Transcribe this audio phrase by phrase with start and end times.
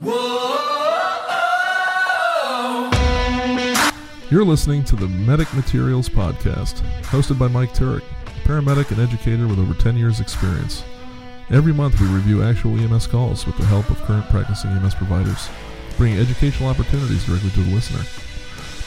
[0.00, 0.14] You're
[4.44, 9.58] listening to the Medic Materials Podcast, hosted by Mike Turek, a paramedic and educator with
[9.58, 10.84] over 10 years' experience.
[11.50, 15.48] Every month, we review actual EMS calls with the help of current practicing EMS providers,
[15.96, 18.04] bringing educational opportunities directly to the listener.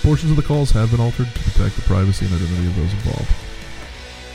[0.04, 2.94] Portions of the calls have been altered to protect the privacy and identity of those
[2.94, 3.30] involved.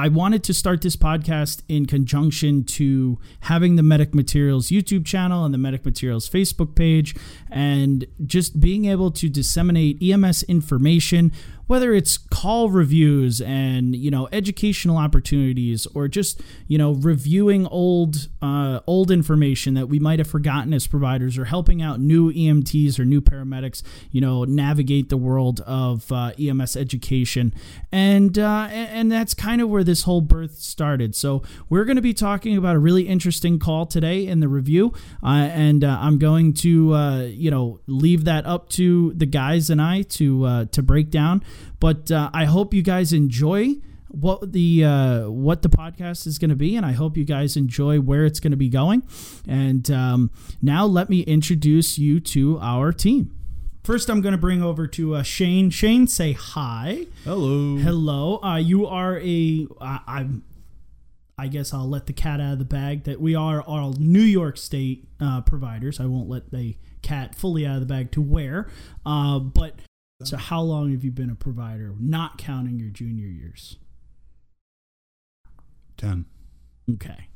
[0.00, 5.44] I wanted to start this podcast in conjunction to having the Medic Materials YouTube channel
[5.44, 7.14] and the Medic Materials Facebook page,
[7.50, 11.32] and just being able to disseminate EMS information
[11.70, 18.26] whether it's call reviews and you know educational opportunities or just you know reviewing old
[18.42, 22.98] uh, old information that we might have forgotten as providers or helping out new EMTs
[22.98, 27.54] or new paramedics you know navigate the world of uh, EMS education.
[27.92, 31.14] And uh, and that's kind of where this whole birth started.
[31.14, 34.92] So we're going to be talking about a really interesting call today in the review
[35.22, 39.70] uh, and uh, I'm going to uh, you know leave that up to the guys
[39.70, 41.44] and I to to break down
[41.78, 43.76] but uh, I hope you guys enjoy
[44.08, 47.56] what the uh, what the podcast is going to be, and I hope you guys
[47.56, 49.02] enjoy where it's going to be going.
[49.46, 53.36] And um, now let me introduce you to our team.
[53.84, 55.70] First, I'm going to bring over to uh, Shane.
[55.70, 57.06] Shane, say hi.
[57.24, 57.76] Hello.
[57.76, 58.40] Hello.
[58.42, 59.66] Uh, you are a.
[59.80, 60.44] I'm.
[61.38, 64.20] I guess I'll let the cat out of the bag that we are all New
[64.20, 65.98] York State uh, providers.
[65.98, 68.68] I won't let the cat fully out of the bag to where,
[69.06, 69.76] uh, but
[70.24, 73.76] so, how long have you been a provider, not counting your junior years?
[75.96, 76.26] 10.
[76.94, 77.28] Okay.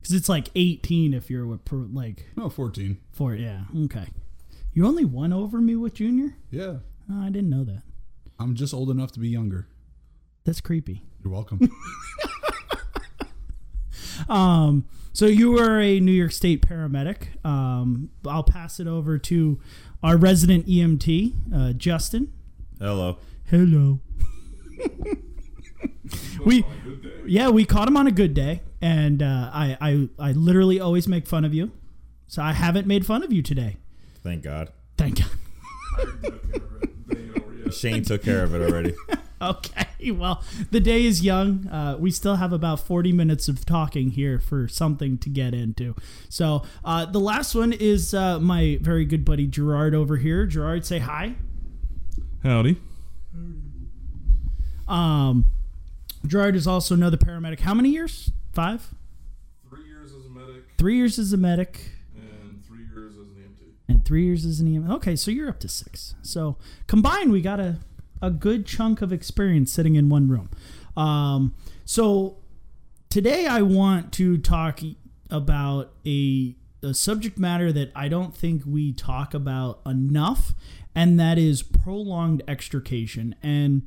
[0.00, 2.26] Because it's like 18 if you're with, pro, like.
[2.36, 2.98] No, 14.
[3.12, 3.62] Four, yeah.
[3.84, 4.08] Okay.
[4.72, 6.36] You only one over me with junior?
[6.50, 6.76] Yeah.
[7.10, 7.82] Oh, I didn't know that.
[8.38, 9.68] I'm just old enough to be younger.
[10.44, 11.02] That's creepy.
[11.22, 11.60] You're welcome.
[14.28, 17.44] um, so you were a New York State paramedic.
[17.44, 19.60] Um, I'll pass it over to
[20.02, 22.32] our resident EMT, uh, Justin.
[22.78, 23.18] Hello.
[23.44, 24.00] Hello.
[26.44, 26.64] we,
[27.26, 31.06] yeah, we caught him on a good day, and uh, I, I, I literally always
[31.06, 31.70] make fun of you,
[32.26, 33.76] so I haven't made fun of you today.
[34.22, 34.70] Thank God.
[34.96, 35.28] Thank God.
[37.72, 38.94] Shane took care of it already.
[39.50, 41.66] okay, well, the day is young.
[41.66, 45.94] Uh, we still have about 40 minutes of talking here for something to get into.
[46.28, 50.46] So, uh, the last one is uh, my very good buddy Gerard over here.
[50.46, 51.34] Gerard, say hi.
[52.44, 52.76] Howdy.
[54.86, 55.46] Um,
[56.26, 57.60] Gerard is also another paramedic.
[57.60, 58.30] How many years?
[58.52, 58.94] Five?
[59.70, 60.64] Three years as a medic.
[60.78, 61.92] Three years as a medic.
[62.14, 63.88] And three years as an EMT.
[63.88, 64.90] And three years as an EMT.
[64.96, 66.14] Okay, so you're up to six.
[66.22, 67.78] So combined, we got a
[68.22, 70.48] a good chunk of experience sitting in one room.
[70.96, 71.54] Um,
[71.84, 72.38] so
[73.10, 74.80] today I want to talk
[75.28, 80.54] about a, a subject matter that I don't think we talk about enough,
[80.94, 83.34] and that is prolonged extrication.
[83.42, 83.82] And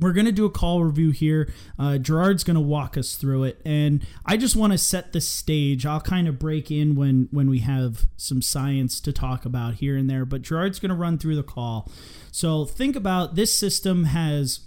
[0.00, 1.52] we're going to do a call review here.
[1.78, 5.20] Uh, Gerard's going to walk us through it, and I just want to set the
[5.20, 5.86] stage.
[5.86, 9.96] I'll kind of break in when when we have some science to talk about here
[9.96, 11.90] and there, but Gerard's going to run through the call.
[12.30, 14.60] So think about this system has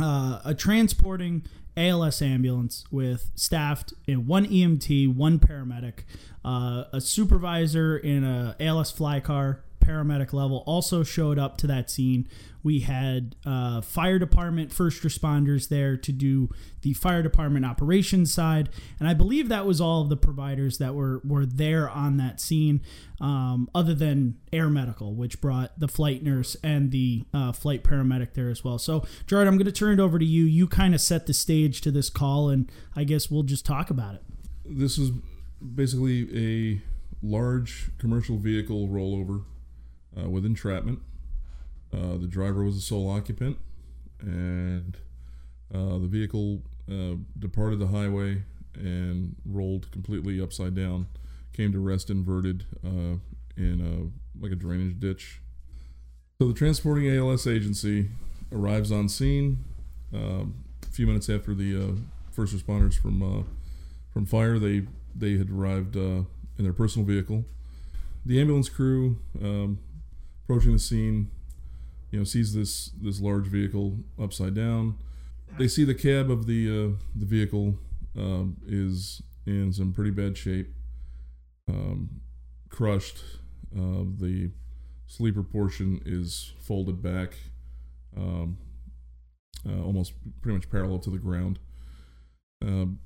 [0.00, 1.44] uh, a transporting
[1.76, 6.04] ALS ambulance with staffed in one EMT, one paramedic,
[6.44, 11.90] uh, a supervisor in a ALS fly car, paramedic level also showed up to that
[11.90, 12.28] scene.
[12.62, 16.48] We had uh, fire department first responders there to do
[16.82, 20.94] the fire department operations side, and I believe that was all of the providers that
[20.94, 22.80] were were there on that scene,
[23.20, 28.34] um, other than air medical, which brought the flight nurse and the uh, flight paramedic
[28.34, 28.78] there as well.
[28.78, 30.44] So, Gerard, I'm going to turn it over to you.
[30.44, 33.90] You kind of set the stage to this call, and I guess we'll just talk
[33.90, 34.22] about it.
[34.64, 35.12] This is
[35.74, 36.82] basically a
[37.22, 39.44] large commercial vehicle rollover
[40.18, 41.00] uh, with entrapment.
[41.92, 43.58] Uh, the driver was a sole occupant,
[44.20, 44.96] and
[45.74, 48.42] uh, the vehicle uh, departed the highway
[48.74, 51.06] and rolled completely upside down.
[51.52, 53.16] Came to rest inverted uh,
[53.56, 55.40] in a like a drainage ditch.
[56.38, 58.10] So the transporting ALS agency
[58.52, 59.64] arrives on scene
[60.12, 61.92] um, a few minutes after the uh,
[62.30, 63.46] first responders from
[64.12, 64.58] from fire.
[64.58, 64.82] They
[65.14, 66.26] they had arrived in
[66.58, 67.44] their personal vehicle.
[68.26, 69.78] The ambulance crew um,
[70.46, 71.28] approaching the scene,
[72.12, 74.96] you know, sees this this large vehicle upside down.
[75.58, 77.78] They see the cab of the uh, the vehicle
[78.16, 80.72] um, is in some pretty bad shape,
[81.68, 82.20] um,
[82.68, 83.24] crushed.
[83.76, 84.50] Uh, the
[85.06, 87.34] sleeper portion is folded back,
[88.16, 88.56] um,
[89.68, 91.58] uh, almost pretty much parallel to the ground.
[92.62, 93.00] Um,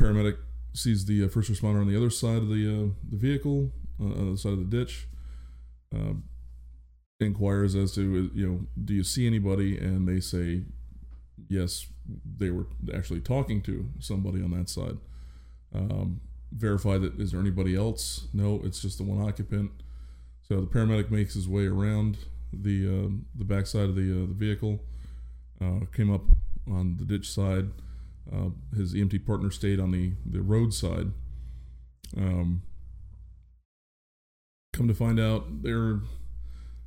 [0.00, 0.36] paramedic
[0.74, 4.04] sees the uh, first responder on the other side of the uh, the vehicle, uh,
[4.04, 5.08] on the side of the ditch.
[5.92, 6.24] Um,
[7.20, 9.78] inquires as to you know do you see anybody?
[9.78, 10.62] And they say
[11.48, 11.86] yes
[12.38, 14.98] they were actually talking to somebody on that side.
[15.74, 16.20] Um,
[16.52, 18.28] verify that is there anybody else?
[18.32, 19.70] No it's just the one occupant.
[20.42, 22.18] So the paramedic makes his way around
[22.52, 24.80] the uh, the backside of the uh, the vehicle
[25.60, 26.22] uh, came up
[26.70, 27.70] on the ditch side.
[28.32, 31.12] Uh, his EMT partner stayed on the the roadside
[32.16, 32.62] um,
[34.72, 36.00] come to find out they're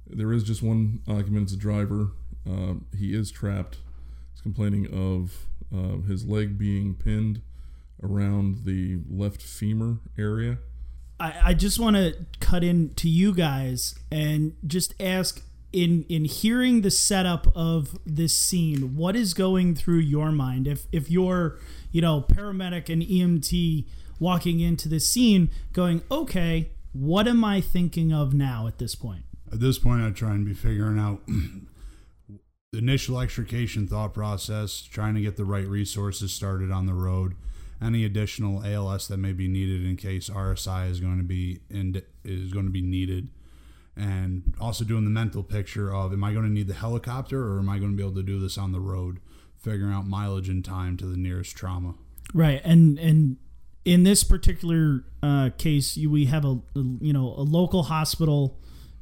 [0.09, 1.43] there is just one occupant.
[1.43, 2.11] It's a driver.
[2.49, 3.77] Uh, he is trapped.
[4.33, 7.41] He's complaining of uh, his leg being pinned
[8.01, 10.57] around the left femur area.
[11.19, 15.41] I, I just want to cut in to you guys and just ask
[15.71, 20.67] in in hearing the setup of this scene, what is going through your mind?
[20.67, 21.59] If if you're,
[21.91, 23.85] you know, paramedic and EMT
[24.19, 29.23] walking into the scene going, okay, what am I thinking of now at this point?
[29.51, 31.21] At this point, I try and be figuring out
[32.71, 37.35] the initial extrication thought process, trying to get the right resources started on the road,
[37.81, 42.01] any additional ALS that may be needed in case RSI is going to be in,
[42.23, 43.29] is going to be needed,
[43.95, 47.59] and also doing the mental picture of am I going to need the helicopter or
[47.59, 49.19] am I going to be able to do this on the road,
[49.57, 51.95] figuring out mileage and time to the nearest trauma.
[52.33, 53.37] Right, and and
[53.83, 58.59] in this particular uh, case, we have a you know a local hospital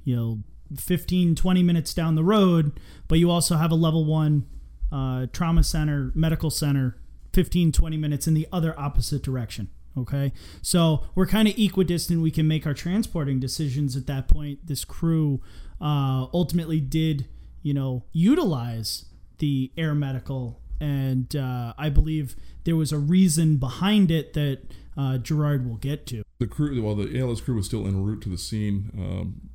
[0.08, 0.40] you know
[0.76, 4.46] 15 20 minutes down the road but you also have a level one
[4.92, 6.98] uh, trauma center medical center
[7.34, 10.32] 15 20 minutes in the other opposite direction okay?
[10.62, 12.22] So we're kind of equidistant.
[12.22, 14.68] We can make our transporting decisions at that point.
[14.68, 15.42] This crew
[15.82, 17.26] uh, ultimately did
[17.68, 19.06] you know utilize
[19.40, 24.60] the air medical and uh, i believe there was a reason behind it that
[24.98, 26.24] uh, gerard will get to.
[26.40, 29.50] The crew while the als crew was still en route to the scene um,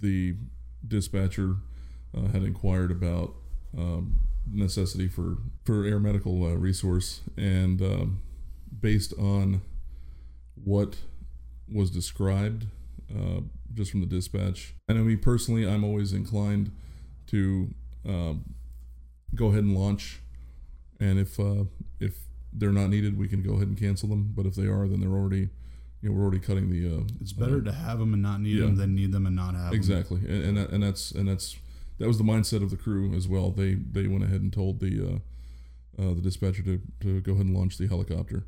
[0.00, 0.36] the
[0.86, 1.56] dispatcher
[2.16, 3.34] uh, had inquired about
[3.76, 4.20] um,
[4.50, 8.22] necessity for for air medical uh, resource, and um,
[8.80, 9.60] based on
[10.54, 10.96] what
[11.72, 12.66] was described
[13.14, 13.40] uh,
[13.74, 16.72] just from the dispatch, I know me personally, I'm always inclined
[17.28, 17.74] to
[18.06, 18.54] um,
[19.34, 20.20] go ahead and launch,
[20.98, 21.64] and if uh,
[22.00, 22.14] if
[22.52, 24.32] they're not needed, we can go ahead and cancel them.
[24.34, 25.50] But if they are, then they're already
[26.00, 26.96] you know, we're already cutting the.
[26.96, 28.66] Uh, it's better uh, to have them and not need yeah.
[28.66, 30.20] them than need them and not have exactly.
[30.20, 30.26] them.
[30.26, 31.56] Exactly, and and, that, and that's and that's
[31.98, 33.50] that was the mindset of the crew as well.
[33.50, 35.20] They they went ahead and told the
[35.98, 38.46] uh, uh, the dispatcher to to go ahead and launch the helicopter,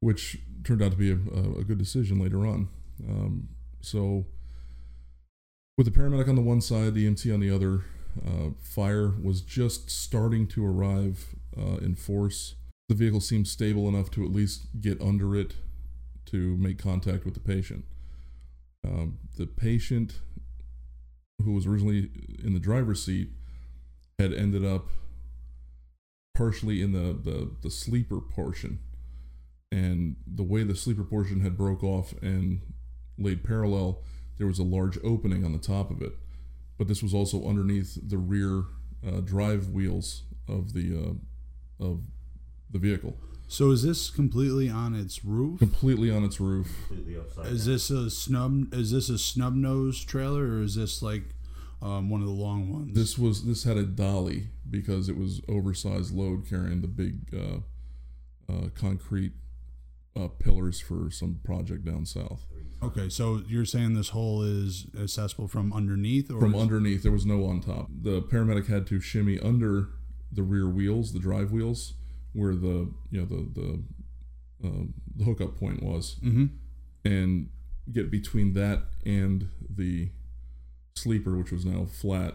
[0.00, 1.14] which turned out to be a,
[1.58, 2.68] a good decision later on.
[3.08, 3.48] Um,
[3.80, 4.26] so,
[5.76, 7.84] with the paramedic on the one side, the EMT on the other,
[8.24, 12.54] uh, fire was just starting to arrive uh, in force.
[12.88, 15.54] The vehicle seemed stable enough to at least get under it
[16.30, 17.84] to make contact with the patient.
[18.86, 20.20] Um, the patient,
[21.44, 22.10] who was originally
[22.42, 23.30] in the driver's seat,
[24.18, 24.88] had ended up
[26.34, 28.78] partially in the, the, the sleeper portion.
[29.72, 32.60] And the way the sleeper portion had broke off and
[33.18, 34.02] laid parallel,
[34.38, 36.12] there was a large opening on the top of it.
[36.78, 38.64] But this was also underneath the rear
[39.06, 42.00] uh, drive wheels of the uh, of
[42.70, 43.16] the vehicle,
[43.50, 45.58] So is this completely on its roof?
[45.58, 46.68] completely on its roof.
[46.86, 47.72] Completely upside Is down.
[47.74, 48.72] this a snub?
[48.72, 51.24] Is this a snub nose trailer, or is this like
[51.82, 52.94] um, one of the long ones?
[52.94, 58.52] This was this had a dolly because it was oversized load carrying the big uh,
[58.52, 59.32] uh, concrete
[60.16, 62.46] uh, pillars for some project down south.
[62.84, 67.10] Okay, so you're saying this hole is accessible from underneath, or From is- underneath, there
[67.12, 67.88] was no on top.
[68.00, 69.88] The paramedic had to shimmy under
[70.30, 71.94] the rear wheels, the drive wheels,
[72.32, 74.84] where the you know the the uh,
[75.16, 76.50] the hookup point was, Mhm.
[77.04, 77.48] and
[77.92, 80.10] get between that and the
[80.96, 82.34] sleeper, which was now flat,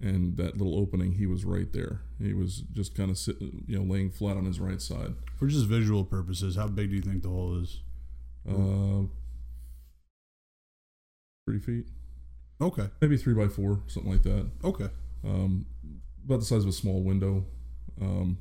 [0.00, 1.12] and that little opening.
[1.12, 2.00] He was right there.
[2.18, 5.14] He was just kind of sitting, you know, laying flat on his right side.
[5.36, 7.80] For just visual purposes, how big do you think the hole is?
[8.48, 9.02] Uh,
[11.46, 11.86] three feet,
[12.60, 14.50] Okay, maybe three by four, something like that.
[14.64, 14.88] okay.
[15.24, 15.66] um,
[16.24, 17.44] about the size of a small window.
[18.00, 18.38] Um,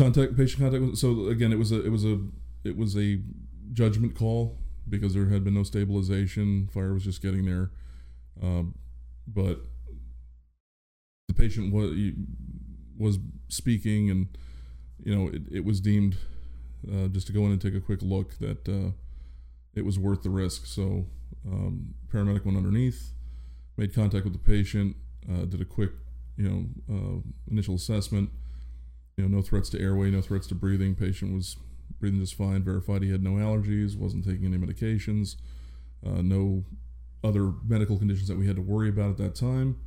[0.00, 0.96] contact patient contact.
[0.96, 2.18] So again, it was a it was a
[2.64, 3.20] it was a
[3.72, 6.68] judgment call because there had been no stabilization.
[6.72, 7.70] Fire was just getting there,
[8.42, 8.74] um,
[9.26, 9.60] but
[11.28, 11.90] the patient was
[12.96, 14.28] was speaking, and
[15.04, 16.16] you know it, it was deemed
[16.90, 18.92] uh, just to go in and take a quick look that uh,
[19.74, 20.66] it was worth the risk.
[20.66, 21.06] So
[21.46, 23.12] um, paramedic went underneath,
[23.76, 24.96] made contact with the patient,
[25.30, 25.90] uh, did a quick,
[26.36, 26.64] you know,
[26.94, 28.30] uh, initial assessment.
[29.20, 30.94] You know, no threats to airway, no threats to breathing.
[30.94, 31.56] Patient was
[32.00, 32.62] breathing just fine.
[32.62, 35.36] Verified he had no allergies, wasn't taking any medications,
[36.06, 36.64] uh, no
[37.22, 39.78] other medical conditions that we had to worry about at that time.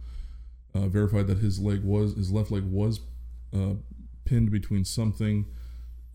[0.75, 3.00] Uh, verified that his leg was his left leg was
[3.56, 3.74] uh,
[4.24, 5.48] pinned between something.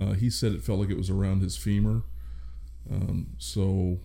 [0.00, 2.02] Uh, he said it felt like it was around his femur.
[2.88, 3.98] Um, so,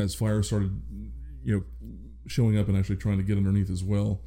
[0.00, 0.82] as fire started,
[1.44, 1.90] you know,
[2.26, 4.22] showing up and actually trying to get underneath as well,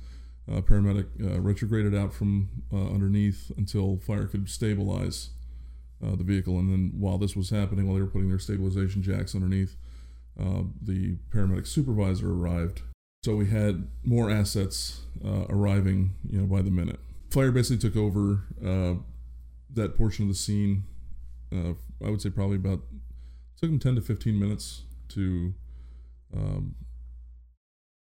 [0.52, 5.30] uh, paramedic uh, retrograded out from uh, underneath until fire could stabilize
[6.04, 6.58] uh, the vehicle.
[6.58, 9.76] And then while this was happening, while they were putting their stabilization jacks underneath,
[10.40, 12.82] uh, the paramedic supervisor arrived.
[13.24, 15.02] So we had more assets
[15.50, 17.00] arriving, you know, by the minute.
[17.30, 20.86] Fire basically took over that portion of the scene.
[21.52, 22.80] I would say probably about
[23.60, 25.54] took them 10 to 15 minutes to
[26.34, 26.76] um,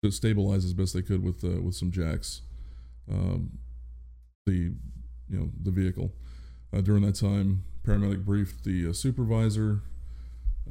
[0.04, 2.42] to stabilize as best they could with uh, with some jacks
[3.12, 3.58] um,
[4.46, 4.74] the
[5.30, 6.12] you know the vehicle.
[6.74, 9.82] Uh, during that time paramedic briefed the uh, supervisor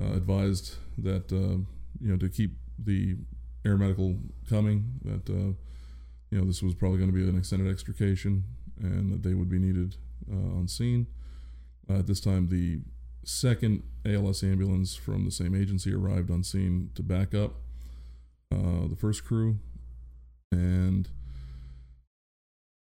[0.00, 1.58] uh, advised that uh,
[2.00, 3.16] you know to keep the
[3.64, 4.16] air medical
[4.49, 5.28] coming that
[6.30, 8.44] you know this was probably going to be an extended extrication
[8.80, 9.97] and that they would be needed
[10.30, 11.06] on scene.
[11.88, 12.80] At this time the
[13.25, 17.56] second ALS ambulance from the same agency arrived on scene to back up
[18.52, 19.59] uh, the first crew,
[20.52, 21.09] and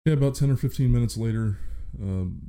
[0.04, 1.58] yeah, about ten or fifteen minutes later,
[2.00, 2.40] um,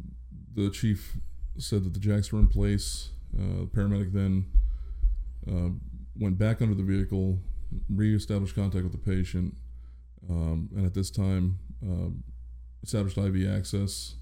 [0.54, 1.18] the chief
[1.58, 3.10] said that the jacks were in place.
[3.38, 4.46] Uh, the paramedic then
[5.50, 5.70] uh,
[6.18, 7.40] went back under the vehicle,
[7.90, 9.56] reestablished contact with the patient,
[10.30, 12.10] um, and at this time uh,
[12.84, 14.16] established IV access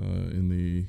[0.00, 0.86] uh, in the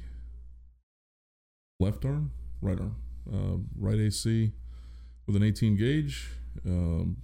[1.79, 2.31] left arm,
[2.61, 2.95] right arm,
[3.33, 4.51] uh, right AC
[5.25, 6.29] with an 18 gauge.
[6.65, 7.17] Um,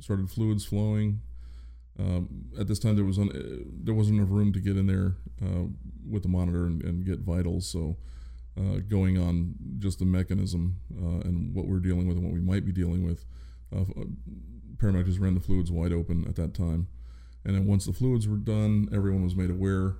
[0.00, 1.20] started fluids flowing.
[1.98, 5.16] Um, at this time, there was uh, there wasn't enough room to get in there
[5.42, 5.64] uh,
[6.08, 7.66] with the monitor and, and get vitals.
[7.66, 7.96] So,
[8.58, 12.40] uh, going on just the mechanism uh, and what we're dealing with and what we
[12.40, 13.24] might be dealing with,
[13.74, 13.84] uh,
[14.76, 16.88] paramedic just ran the fluids wide open at that time.
[17.44, 19.96] And then once the fluids were done, everyone was made aware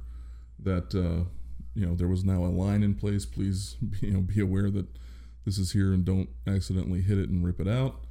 [0.58, 1.28] that uh,
[1.74, 3.24] you know there was now a line in place.
[3.24, 4.86] Please, you know, be aware that
[5.46, 8.05] this is here and don't accidentally hit it and rip it out.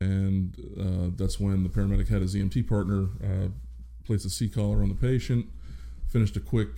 [0.00, 3.48] And uh, that's when the paramedic had his EMT partner uh,
[4.04, 5.46] place a C collar on the patient,
[6.08, 6.68] finished a quick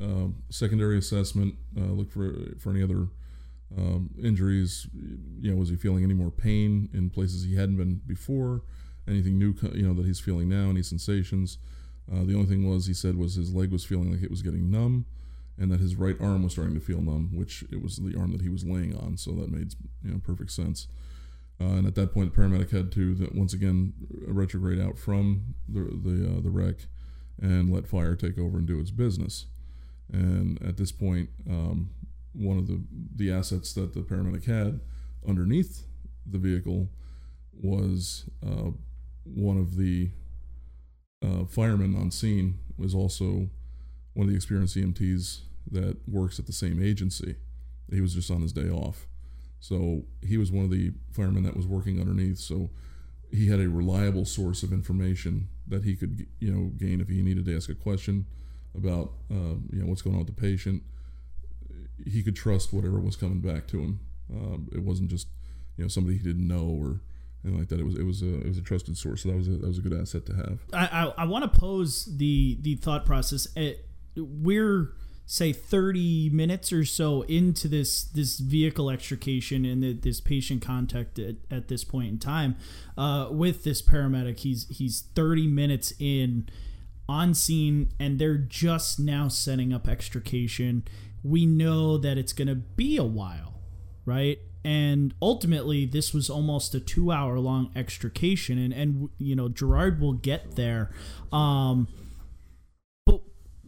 [0.00, 3.08] uh, secondary assessment, uh, look for for any other
[3.76, 4.86] um, injuries.
[5.40, 8.62] You know, was he feeling any more pain in places he hadn't been before?
[9.08, 10.70] Anything new, you know, that he's feeling now?
[10.70, 11.58] Any sensations?
[12.12, 14.42] Uh, the only thing was he said was his leg was feeling like it was
[14.42, 15.06] getting numb,
[15.58, 18.32] and that his right arm was starting to feel numb, which it was the arm
[18.32, 19.16] that he was laying on.
[19.16, 20.88] So that made you know perfect sense.
[21.60, 23.94] Uh, and at that point, the paramedic had to that once again
[24.26, 26.86] retrograde out from the the uh, the wreck
[27.40, 29.46] and let fire take over and do its business.
[30.12, 31.90] And at this point, um,
[32.32, 32.82] one of the
[33.14, 34.80] the assets that the paramedic had
[35.26, 35.86] underneath
[36.26, 36.88] the vehicle
[37.52, 38.70] was uh,
[39.24, 40.10] one of the
[41.24, 43.48] uh, firemen on scene was also
[44.12, 47.36] one of the experienced EMTs that works at the same agency.
[47.90, 49.06] He was just on his day off.
[49.66, 52.38] So he was one of the firemen that was working underneath.
[52.38, 52.70] So
[53.32, 57.20] he had a reliable source of information that he could, you know, gain if he
[57.20, 58.26] needed to ask a question
[58.76, 60.82] about uh, you know what's going on with the patient,
[62.06, 64.00] he could trust whatever was coming back to him.
[64.32, 65.26] Um, it wasn't just
[65.76, 67.00] you know somebody he didn't know or
[67.42, 67.80] anything like that.
[67.80, 69.24] It was it was a it was a trusted source.
[69.24, 70.60] So that was a, that was a good asset to have.
[70.72, 73.48] I I, I want to pose the the thought process.
[73.56, 73.84] It,
[74.16, 74.92] we're
[75.26, 81.18] say 30 minutes or so into this this vehicle extrication and the, this patient contact
[81.18, 82.54] at, at, this point in time
[82.96, 86.48] uh, with this paramedic he's he's 30 minutes in
[87.08, 90.84] on scene and they're just now setting up extrication.
[91.22, 93.56] We know that it's going to be a while
[94.06, 94.38] right?
[94.64, 100.00] And ultimately this was almost a two hour long extrication and and you know gerard
[100.00, 100.90] will get there.
[101.32, 101.88] Um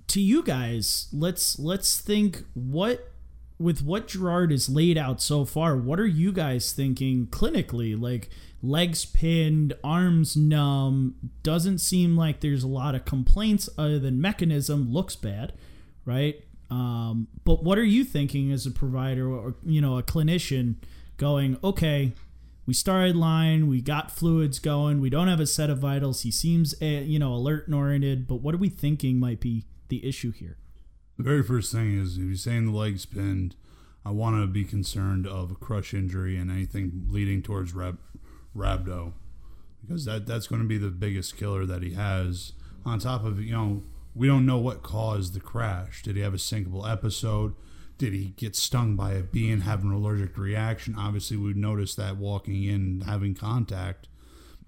[0.08, 3.12] to you guys, let's let's think what
[3.58, 8.00] with what Gerard has laid out so far, what are you guys thinking clinically?
[8.00, 8.30] Like
[8.62, 14.92] legs pinned, arms numb, doesn't seem like there's a lot of complaints other than mechanism
[14.92, 15.52] looks bad,
[16.04, 16.42] right?
[16.70, 20.76] Um, but what are you thinking as a provider or you know a clinician
[21.16, 22.12] going, okay,
[22.64, 26.22] we started line, we got fluids going, we don't have a set of vitals.
[26.22, 29.64] He seems uh, you know alert and oriented, but what are we thinking might be
[29.88, 30.58] the issue here?
[31.16, 33.56] The very first thing is if you're saying the leg's pinned,
[34.04, 37.98] I want to be concerned of a crush injury and anything leading towards rab-
[38.56, 39.12] rhabdo
[39.80, 42.52] because that that's going to be the biggest killer that he has.
[42.84, 43.82] On top of you know,
[44.14, 46.02] we don't know what caused the crash.
[46.02, 47.54] Did he have a syncopal episode?
[47.96, 50.94] Did he get stung by a bee and have an allergic reaction?
[50.96, 54.08] Obviously, we've noticed that walking in, having contact.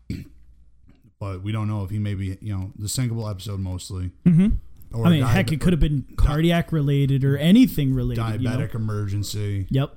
[1.21, 4.11] but we don't know if he maybe, you know, the syncopal episode mostly.
[4.27, 4.49] Mm-hmm.
[4.93, 8.23] Or I mean, heck, it could have been cardiac related or anything related.
[8.23, 8.85] Diabetic you know?
[8.85, 9.67] emergency.
[9.71, 9.95] Yep.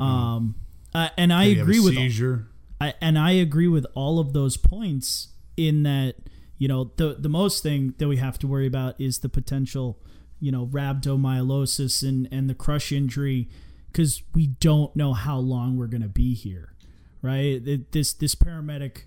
[0.00, 0.54] Um,
[0.94, 2.48] uh, and I agree with seizure.
[2.80, 6.16] I, and I agree with all of those points in that
[6.58, 9.98] you know the the most thing that we have to worry about is the potential
[10.40, 13.48] you know rhabdomyolysis and and the crush injury
[13.90, 16.72] because we don't know how long we're going to be here
[17.20, 17.60] right
[17.92, 19.02] this this paramedic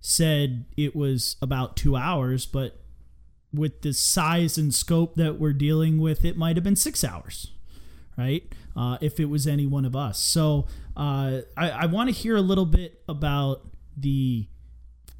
[0.00, 2.81] said it was about two hours but
[3.52, 7.52] with the size and scope that we're dealing with, it might have been six hours,
[8.16, 8.44] right?
[8.74, 10.18] Uh, if it was any one of us.
[10.18, 13.62] So uh, I, I want to hear a little bit about
[13.96, 14.46] the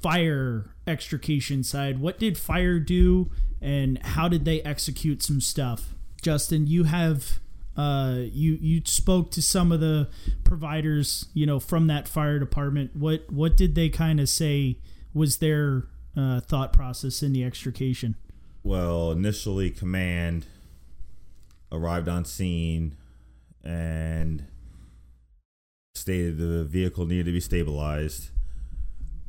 [0.01, 1.99] fire extrication side.
[1.99, 5.93] What did fire do, and how did they execute some stuff?
[6.21, 7.39] Justin, you have
[7.75, 10.09] uh, you you spoke to some of the
[10.43, 12.95] providers, you know, from that fire department.
[12.95, 14.79] What what did they kind of say
[15.13, 18.15] was their uh, thought process in the extrication?
[18.63, 20.45] Well, initially, command
[21.69, 22.95] arrived on scene
[23.61, 24.45] and
[25.95, 28.29] stated the vehicle needed to be stabilized.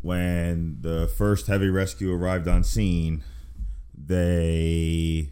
[0.03, 3.25] When the first heavy rescue arrived on scene,
[3.93, 5.31] they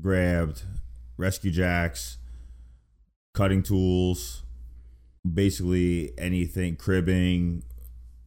[0.00, 0.64] grabbed
[1.16, 2.18] rescue jacks,
[3.32, 4.42] cutting tools,
[5.30, 7.62] basically anything, cribbing,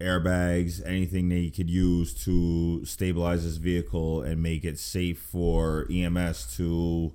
[0.04, 6.56] airbags, anything they could use to stabilize this vehicle and make it safe for EMS
[6.58, 7.14] to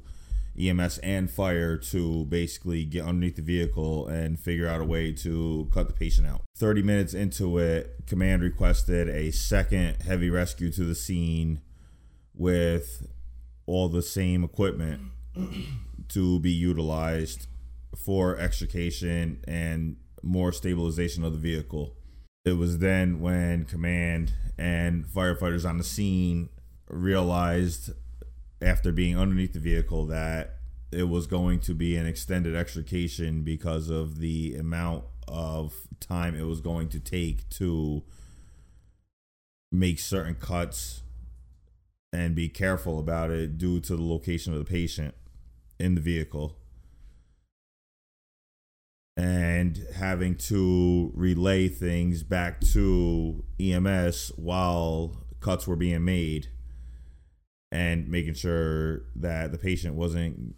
[0.59, 5.69] EMS and fire to basically get underneath the vehicle and figure out a way to
[5.73, 6.43] cut the patient out.
[6.57, 11.61] 30 minutes into it, command requested a second heavy rescue to the scene
[12.35, 13.07] with
[13.67, 15.01] all the same equipment
[16.09, 17.47] to be utilized
[17.97, 21.95] for extrication and more stabilization of the vehicle.
[22.49, 26.49] It was then when command and firefighters on the scene
[26.89, 27.91] realized
[28.63, 30.57] after being underneath the vehicle that
[30.91, 36.47] it was going to be an extended extrication because of the amount of time it
[36.47, 38.03] was going to take to
[39.71, 41.03] make certain cuts
[42.15, 45.15] and be careful about it due to the location of the patient
[45.79, 46.57] in the vehicle
[49.19, 56.47] and having to relay things back to EMS while cuts were being made
[57.73, 60.55] and making sure that the patient wasn't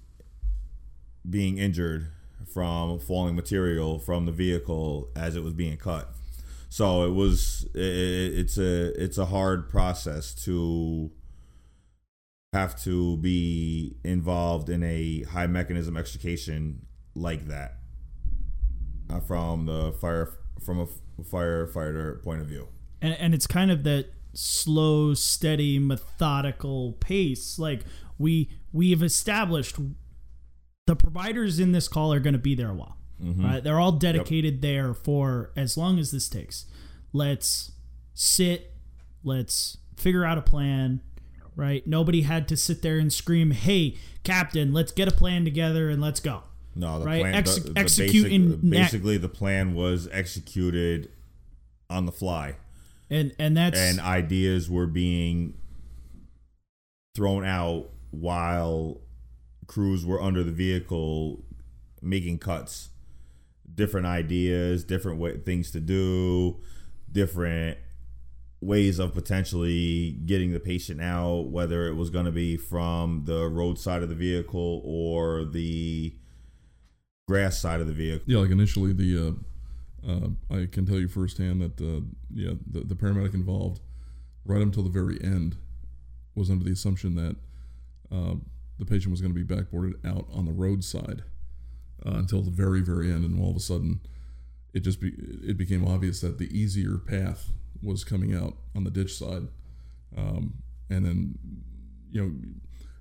[1.29, 2.13] being injured
[2.53, 6.13] from falling material from the vehicle as it was being cut.
[6.69, 11.11] So it was it, it's a it's a hard process to
[12.53, 17.80] have to be involved in a high mechanism extrication like that
[19.19, 20.33] from the fire
[20.65, 20.87] from a
[21.23, 22.69] firefighter point of view.
[23.01, 27.59] And, and it's kind of that slow, steady, methodical pace.
[27.59, 27.83] Like
[28.19, 29.77] we we have established
[30.87, 32.97] the providers in this call are going to be there a while.
[33.23, 33.45] Mm-hmm.
[33.45, 33.65] Right?
[33.65, 34.63] They're all dedicated yep.
[34.63, 36.67] there for as long as this takes.
[37.13, 37.73] Let's
[38.15, 38.75] sit.
[39.23, 41.03] Let's figure out a plan.
[41.55, 41.87] right?
[41.87, 46.01] Nobody had to sit there and scream, "Hey, captain, let's get a plan together and
[46.01, 47.35] let's go." No, the Right, plan.
[47.35, 51.11] exe- the, the basic- in uh, na- basically, the plan was executed
[51.89, 52.57] on the fly,
[53.11, 55.55] And and that's and ideas were being
[57.15, 59.01] thrown out while
[59.67, 61.45] crews were under the vehicle
[62.01, 62.91] making cuts.
[63.75, 66.61] Different ideas, different way, things to do,
[67.11, 67.79] different
[68.61, 73.47] ways of potentially getting the patient out, whether it was going to be from the
[73.49, 76.15] roadside of the vehicle or the
[77.31, 78.25] grass side of the vehicle.
[78.27, 82.01] Yeah, like initially the uh, uh, I can tell you firsthand that uh,
[82.35, 83.81] yeah the, the paramedic involved
[84.45, 85.57] right until the very end
[86.35, 87.37] was under the assumption that
[88.11, 88.35] uh,
[88.81, 91.23] the patient was going to be backboarded out on the roadside
[92.05, 94.01] uh, until the very very end, and all of a sudden
[94.75, 95.13] it just be,
[95.47, 99.47] it became obvious that the easier path was coming out on the ditch side,
[100.17, 100.55] um,
[100.89, 101.39] and then
[102.11, 102.33] you know,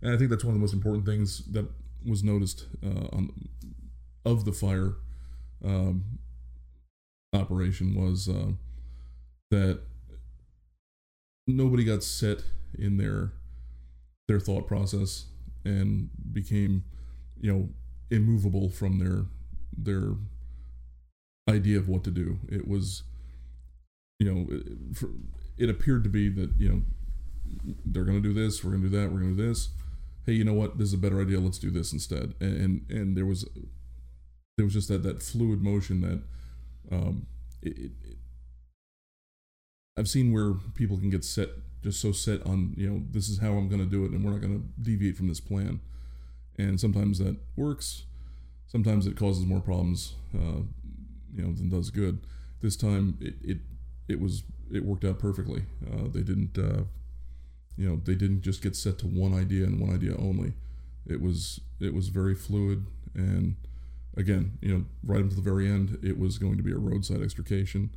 [0.03, 1.67] and I think that's one of the most important things that
[2.05, 3.31] was noticed uh, on
[4.25, 4.95] of the fire
[5.63, 6.19] um,
[7.33, 8.51] operation was uh,
[9.51, 9.81] that
[11.47, 12.43] nobody got set
[12.77, 13.31] in their
[14.27, 15.25] their thought process
[15.65, 16.83] and became
[17.39, 17.69] you know
[18.11, 19.25] immovable from their
[19.75, 20.13] their
[21.49, 22.39] idea of what to do.
[22.47, 23.03] It was
[24.19, 25.09] you know it,
[25.57, 26.81] it appeared to be that you know
[27.83, 29.69] they're going to do this we're going to do that we're going to do this.
[30.25, 30.77] Hey you know what?
[30.77, 31.39] This is a better idea.
[31.39, 32.35] Let's do this instead.
[32.39, 33.47] And and, and there was
[34.59, 36.21] there was just that that fluid motion that
[36.95, 37.27] um,
[37.63, 38.17] it, it, it-
[39.97, 41.49] I've seen where people can get set
[41.83, 44.23] just so set on you know this is how I'm going to do it and
[44.23, 45.79] we're not going to deviate from this plan,
[46.57, 48.03] and sometimes that works,
[48.67, 50.61] sometimes it causes more problems, uh,
[51.35, 52.19] you know, than does good.
[52.61, 53.57] This time it it,
[54.09, 54.43] it was
[54.73, 55.63] it worked out perfectly.
[55.91, 56.83] Uh, they didn't uh,
[57.77, 60.53] you know they didn't just get set to one idea and one idea only.
[61.07, 63.55] It was it was very fluid and
[64.17, 66.77] again, you know, right up to the very end, it was going to be a
[66.77, 67.91] roadside extrication.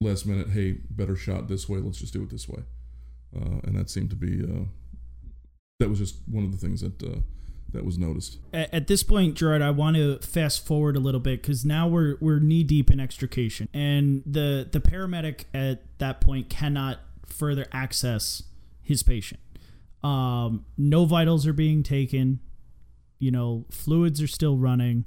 [0.00, 1.78] Last minute, hey, better shot this way.
[1.78, 2.62] Let's just do it this way.
[3.34, 4.64] Uh, and that seemed to be uh,
[5.78, 7.20] that was just one of the things that uh,
[7.72, 8.38] that was noticed.
[8.52, 11.86] at, at this point, Gerard, I want to fast forward a little bit because now
[11.86, 17.66] we're we're knee deep in extrication, and the the paramedic at that point cannot further
[17.72, 18.42] access
[18.82, 19.40] his patient.
[20.02, 22.40] Um, no vitals are being taken.
[23.18, 25.04] You know, fluids are still running.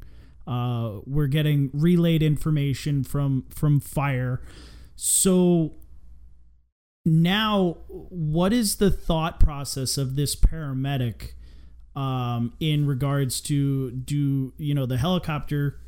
[0.51, 4.41] Uh, we're getting relayed information from from fire.
[4.95, 5.75] So
[7.05, 11.31] now, what is the thought process of this paramedic?
[11.95, 15.79] um, in regards to do you know the helicopter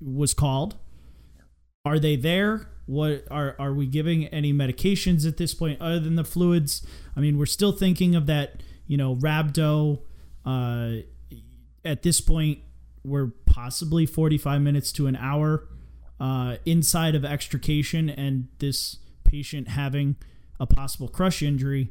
[0.00, 0.76] was called
[1.84, 6.16] are they there what are are we giving any medications at this point other than
[6.16, 6.84] the fluids
[7.16, 10.00] i mean we're still thinking of that you know rhabdo
[10.44, 10.94] uh,
[11.84, 12.58] at this point
[13.04, 15.68] we're possibly 45 minutes to an hour
[16.20, 20.16] uh, inside of extrication and this patient having
[20.60, 21.90] a possible crush injury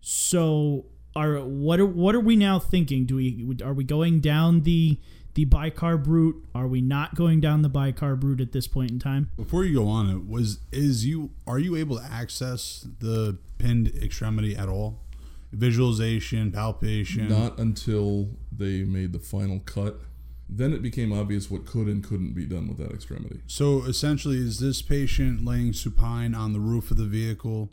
[0.00, 0.84] so
[1.16, 3.06] are what are what are we now thinking?
[3.06, 4.98] Do we are we going down the
[5.34, 6.44] the bicarb route?
[6.54, 9.30] Are we not going down the bicarb route at this point in time?
[9.36, 13.88] Before you go on, it was is you are you able to access the pinned
[14.02, 15.00] extremity at all?
[15.52, 17.28] Visualization, palpation.
[17.28, 20.00] Not until they made the final cut.
[20.48, 23.40] Then it became obvious what could and couldn't be done with that extremity.
[23.46, 27.70] So essentially, is this patient laying supine on the roof of the vehicle?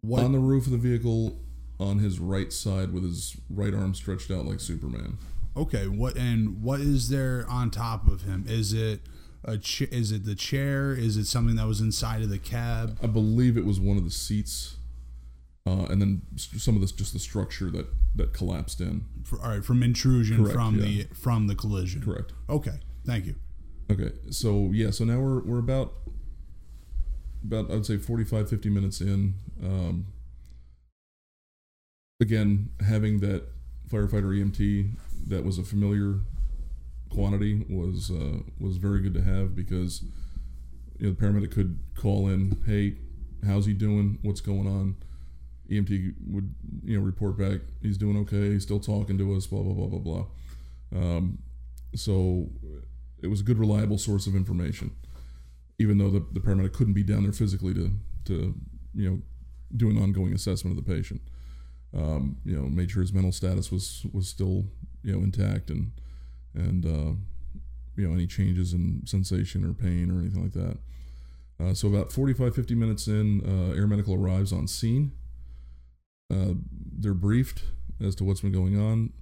[0.00, 1.38] What On the roof of the vehicle,
[1.80, 5.18] on his right side, with his right arm stretched out like Superman.
[5.56, 8.44] Okay, what and what is there on top of him?
[8.46, 9.00] Is it
[9.44, 10.92] a ch- is it the chair?
[10.92, 12.98] Is it something that was inside of the cab?
[13.02, 14.76] I believe it was one of the seats,
[15.66, 19.04] uh, and then some of this just the structure that that collapsed in.
[19.24, 20.84] For, all right, from intrusion Correct, from yeah.
[20.84, 22.02] the from the collision.
[22.02, 22.32] Correct.
[22.48, 23.34] Okay, thank you.
[23.90, 25.94] Okay, so yeah, so now we're we're about
[27.44, 29.34] about I'd say 45 50 minutes in.
[29.62, 30.06] Um,
[32.20, 33.44] again, having that
[33.90, 34.90] firefighter EMT
[35.28, 36.20] that was a familiar
[37.10, 40.02] quantity was uh, was very good to have because
[40.98, 42.96] you know the paramedic could call in, hey,
[43.46, 44.18] how's he doing?
[44.22, 44.96] What's going on?
[45.70, 46.54] EMT would
[46.84, 49.86] you know report back, he's doing okay, he's still talking to us, blah blah blah
[49.86, 50.26] blah blah.
[50.94, 51.38] Um,
[51.94, 52.48] so
[53.22, 54.92] it was a good reliable source of information
[55.78, 57.92] even though the, the paramedic couldn't be down there physically to
[58.24, 58.54] to
[58.94, 59.18] you know
[59.76, 61.20] do an ongoing assessment of the patient.
[61.96, 64.64] Um, you know made sure his mental status was was still
[65.02, 65.92] you know intact and
[66.54, 67.12] and uh,
[67.96, 70.78] you know any changes in sensation or pain or anything like that.
[71.60, 75.12] Uh, so about 45 50 minutes in uh, air medical arrives on scene
[76.32, 76.54] uh,
[76.98, 77.64] they're briefed
[78.00, 79.12] as to what's been going on.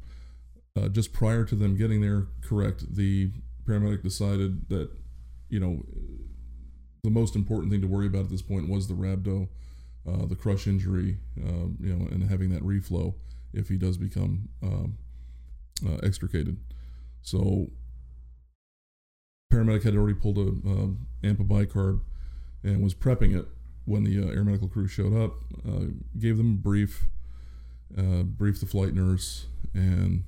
[0.76, 3.30] Uh, just prior to them getting there, correct, the
[3.64, 4.90] paramedic decided that,
[5.48, 5.82] you know,
[7.02, 9.48] the most important thing to worry about at this point was the rhabdo,
[10.06, 13.14] uh, the crush injury, uh, you know, and having that reflow
[13.52, 14.98] if he does become um,
[15.86, 16.58] uh, extricated.
[17.22, 17.70] So,
[19.52, 20.88] paramedic had already pulled a uh,
[21.22, 22.00] AMPA bicarb
[22.62, 23.46] and was prepping it
[23.86, 25.32] when the uh, air medical crew showed up.
[25.66, 25.86] Uh,
[26.18, 27.06] gave them a brief,
[27.96, 30.24] uh, briefed the flight nurse, and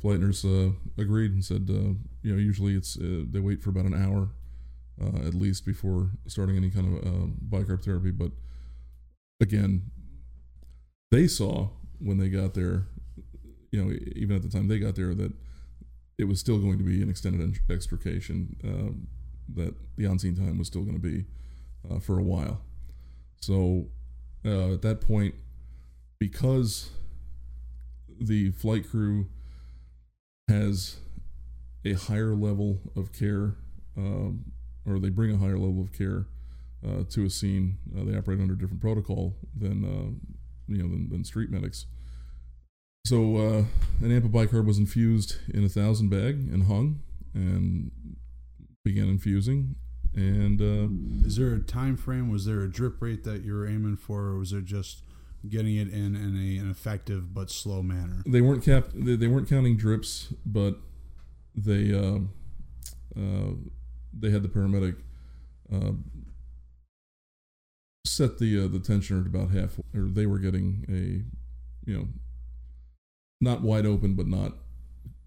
[0.00, 3.70] flight nurse uh, agreed and said, uh, you know, usually it's uh, they wait for
[3.70, 4.30] about an hour
[5.26, 8.12] at least before starting any kind of uh, bicarb therapy.
[8.12, 8.30] But
[9.40, 9.90] again,
[11.10, 12.86] they saw when they got there,
[13.72, 15.32] you know, even at the time they got there, that
[16.16, 18.56] it was still going to be an extended extrication.
[19.52, 21.24] That the on-scene time was still going to be
[21.90, 22.62] uh, for a while.
[23.44, 23.88] So
[24.44, 25.34] uh, at that point,
[26.18, 26.90] because
[28.18, 29.26] the flight crew
[30.48, 30.96] has
[31.84, 33.56] a higher level of care,
[33.98, 34.52] um,
[34.86, 36.26] or they bring a higher level of care
[36.86, 41.10] uh, to a scene, uh, they operate under different protocol than uh, you know than,
[41.10, 41.84] than street medics.
[43.04, 43.64] So uh,
[44.02, 47.00] an AMPA was infused in a thousand bag and hung
[47.34, 47.90] and
[48.82, 49.76] began infusing.
[50.16, 52.30] And uh, Is there a time frame?
[52.30, 55.02] Was there a drip rate that you were aiming for, or was it just
[55.48, 58.22] getting it in in a, an effective but slow manner?
[58.26, 60.76] they weren't cap they, they weren't counting drips, but
[61.56, 62.18] they uh,
[63.20, 63.50] uh,
[64.16, 64.96] they had the paramedic
[65.72, 65.92] uh,
[68.04, 72.08] set the uh, the tensioner at about half, or they were getting a you know
[73.40, 74.52] not wide open, but not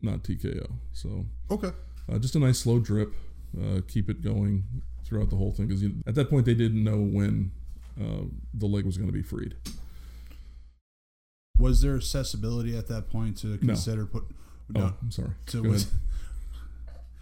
[0.01, 0.71] not TKO.
[0.93, 1.71] So Okay.
[2.11, 3.13] uh, just a nice slow drip,
[3.61, 4.63] uh, keep it going
[5.05, 7.51] throughout the whole thing because at that point they didn't know when
[7.99, 9.55] uh, the leg was going to be freed.
[11.57, 14.25] Was there accessibility at that point to consider put?
[14.75, 15.31] Oh, I'm sorry.
[15.47, 15.91] so was.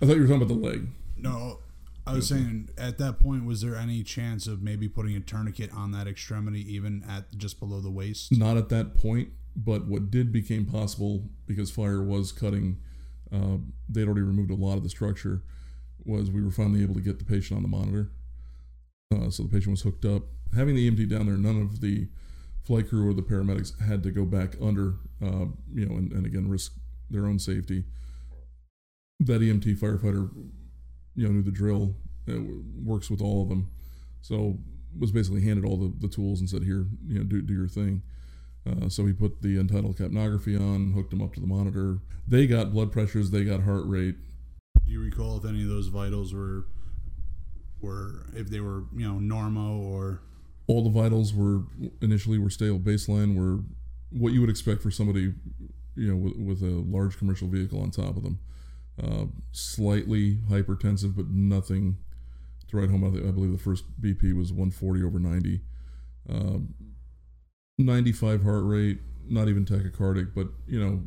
[0.01, 0.87] I thought you were talking about the leg.
[1.17, 1.59] no.
[2.07, 5.71] I was saying at that point, was there any chance of maybe putting a tourniquet
[5.73, 8.31] on that extremity, even at just below the waist?
[8.31, 12.77] Not at that point, but what did became possible because fire was cutting,
[13.33, 13.57] uh,
[13.89, 15.41] they'd already removed a lot of the structure,
[16.05, 18.11] was we were finally able to get the patient on the monitor.
[19.13, 20.23] Uh, so the patient was hooked up.
[20.55, 22.07] Having the EMT down there, none of the
[22.63, 26.25] flight crew or the paramedics had to go back under, uh, you know, and, and
[26.25, 26.73] again risk
[27.09, 27.83] their own safety.
[29.19, 30.29] That EMT firefighter,
[31.15, 31.95] you know, knew the drill.
[32.27, 32.33] uh,
[32.83, 33.69] works with all of them,
[34.21, 34.57] so
[34.97, 37.67] was basically handed all the, the tools and said, "Here, you know, do do your
[37.67, 38.01] thing."
[38.67, 41.99] Uh, so he put the end-tidal capnography on, hooked him up to the monitor.
[42.27, 44.15] They got blood pressures, they got heart rate.
[44.85, 46.65] Do you recall if any of those vitals were
[47.81, 50.21] were if they were you know normal or
[50.67, 51.63] All the vitals were
[52.01, 52.79] initially were stable.
[52.79, 53.63] Baseline were
[54.11, 55.33] what you would expect for somebody,
[55.95, 58.39] you know, with, with a large commercial vehicle on top of them.
[59.01, 61.97] Uh, slightly hypertensive, but nothing
[62.69, 63.01] to write home.
[63.11, 65.61] Think- I believe the first BP was 140 over 90.
[66.29, 66.59] Uh,
[67.77, 71.01] 95 heart rate, not even tachycardic, but you know,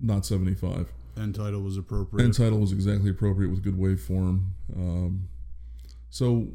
[0.00, 0.92] not 75.
[1.16, 2.24] End title was appropriate?
[2.24, 4.46] End-tidal was exactly appropriate with good waveform.
[4.74, 5.28] Um,
[6.10, 6.48] so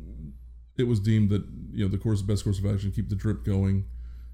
[0.77, 3.43] it was deemed that you know the course, best course of action, keep the drip
[3.43, 3.85] going,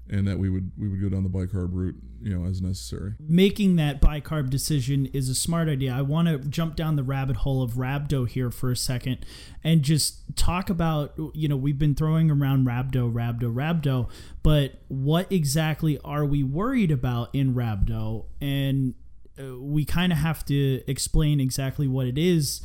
[0.08, 3.14] and that we would we would go down the bicarb route, you know, as necessary.
[3.20, 5.92] making that bicarb decision is a smart idea.
[5.92, 9.24] I want to jump down the rabbit hole of rhabdo here for a second
[9.64, 14.08] and just talk about, you know, we've been throwing around rhabdo, rhabdo, rhabdo,
[14.42, 18.26] but what exactly are we worried about in rhabdo?
[18.40, 18.94] And
[19.38, 22.60] we kind of have to explain exactly what it is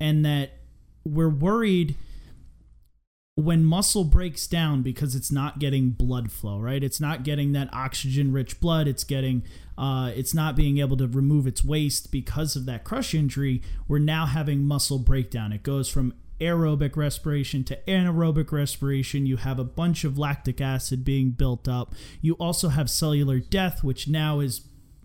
[0.00, 0.50] and that
[1.04, 1.96] we're worried
[3.34, 6.82] when muscle breaks down because it's not getting blood flow right?
[6.82, 9.44] It's not getting that oxygen rich blood it's getting
[9.76, 14.00] uh, it's not being able to remove its waste because of that crush injury we're
[14.00, 15.52] now having muscle breakdown.
[15.52, 19.26] It goes from aerobic respiration to anaerobic respiration.
[19.26, 21.94] You have a bunch of lactic acid being built up.
[22.20, 24.62] You also have cellular death which now is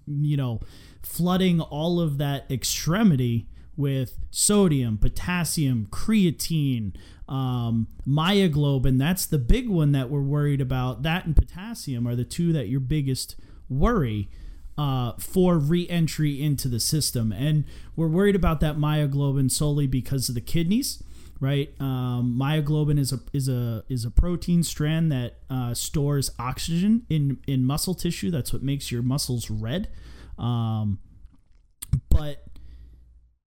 [0.08, 0.60] you know
[1.04, 6.94] flooding all of that extremity with sodium, potassium, creatine,
[7.28, 8.98] um, myoglobin.
[8.98, 11.04] That's the big one that we're worried about.
[11.04, 13.36] That and potassium are the two that your biggest
[13.70, 14.30] worry
[14.78, 20.36] uh, for re-entry into the system, and we're worried about that myoglobin solely because of
[20.36, 21.02] the kidneys.
[21.40, 27.06] Right, um, myoglobin is a is a is a protein strand that uh, stores oxygen
[27.10, 28.32] in in muscle tissue.
[28.32, 29.90] That's what makes your muscles red.
[30.38, 31.00] Um,
[32.10, 32.46] but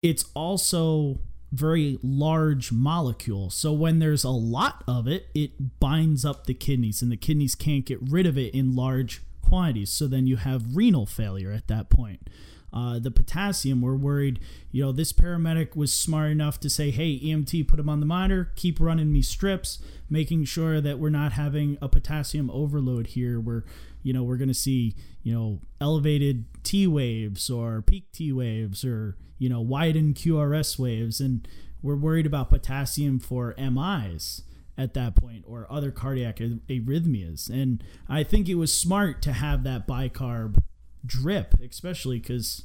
[0.03, 1.21] it's also
[1.53, 3.51] very large molecule.
[3.51, 7.55] So when there's a lot of it, it binds up the kidneys and the kidneys
[7.55, 9.91] can't get rid of it in large quantities.
[9.91, 12.31] So then you have renal failure at that point.
[12.73, 14.39] Uh, the potassium, we're worried,
[14.71, 18.07] you know, this paramedic was smart enough to say, hey, EMT, put him on the
[18.07, 19.79] monitor, keep running me strips,
[20.09, 23.65] making sure that we're not having a potassium overload here where,
[24.03, 28.85] you know, we're going to see, you know, elevated T waves or peak T waves
[28.85, 31.21] or, you know, widened QRS waves.
[31.21, 31.47] And
[31.83, 34.43] we're worried about potassium for MIs
[34.79, 37.51] at that point or other cardiac arrhythmias.
[37.51, 40.63] And I think it was smart to have that bicarb
[41.05, 42.63] drip, especially because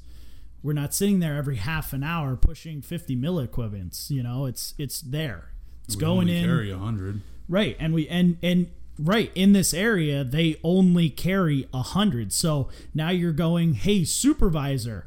[0.63, 4.09] we're not sitting there every half an hour pushing 50 milliequivalents.
[4.09, 5.49] You know, it's it's there.
[5.85, 7.21] It's We going only in Carry a hundred.
[7.47, 12.33] right, and we and and right in this area they only carry a hundred.
[12.33, 15.05] So now you're going, hey supervisor.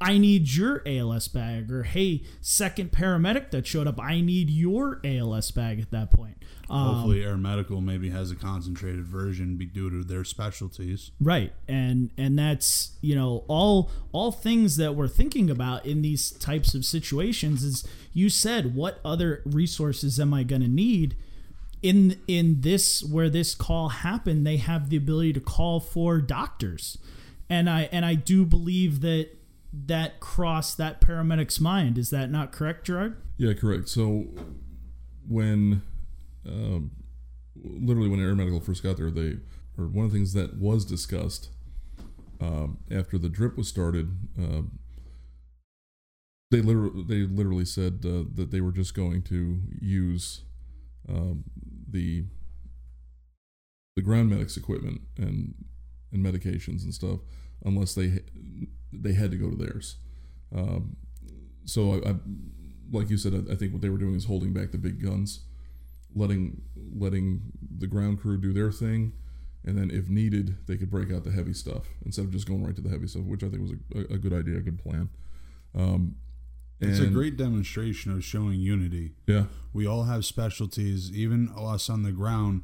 [0.00, 5.00] I need your ALS bag, or hey, second paramedic that showed up, I need your
[5.04, 6.36] ALS bag at that point.
[6.68, 11.12] Um, Hopefully, Air Medical maybe has a concentrated version due to their specialties.
[11.20, 16.32] right and and that's you know all all things that we're thinking about in these
[16.32, 21.14] types of situations is you said what other resources am i going to need
[21.82, 26.98] in in this where this call happened they have the ability to call for doctors
[27.48, 29.28] and i and i do believe that
[29.84, 33.88] that crossed that paramedic's mind is that not correct gerard Yeah, correct.
[33.88, 34.28] So
[35.28, 35.82] when,
[36.46, 36.90] um,
[37.54, 39.38] literally when Air Medical first got there, they
[39.78, 41.50] or one of the things that was discussed
[42.40, 44.78] um, after the drip was started, um,
[46.50, 50.42] they literally they literally said uh, that they were just going to use
[51.08, 51.44] um,
[51.88, 52.24] the
[53.96, 55.54] the ground medics equipment and
[56.12, 57.20] and medications and stuff
[57.64, 58.20] unless they
[59.02, 59.96] they had to go to theirs.
[60.54, 60.96] Um,
[61.64, 62.14] so I, I
[62.92, 65.02] like you said, I, I think what they were doing is holding back the big
[65.02, 65.40] guns,
[66.14, 66.62] letting
[66.94, 69.12] letting the ground crew do their thing,
[69.64, 72.64] and then if needed, they could break out the heavy stuff instead of just going
[72.64, 74.78] right to the heavy stuff, which I think was a, a good idea, a good
[74.78, 75.08] plan.
[75.74, 76.16] Um,
[76.80, 79.14] It's a great demonstration of showing unity.
[79.26, 82.62] yeah, We all have specialties, even us on the ground.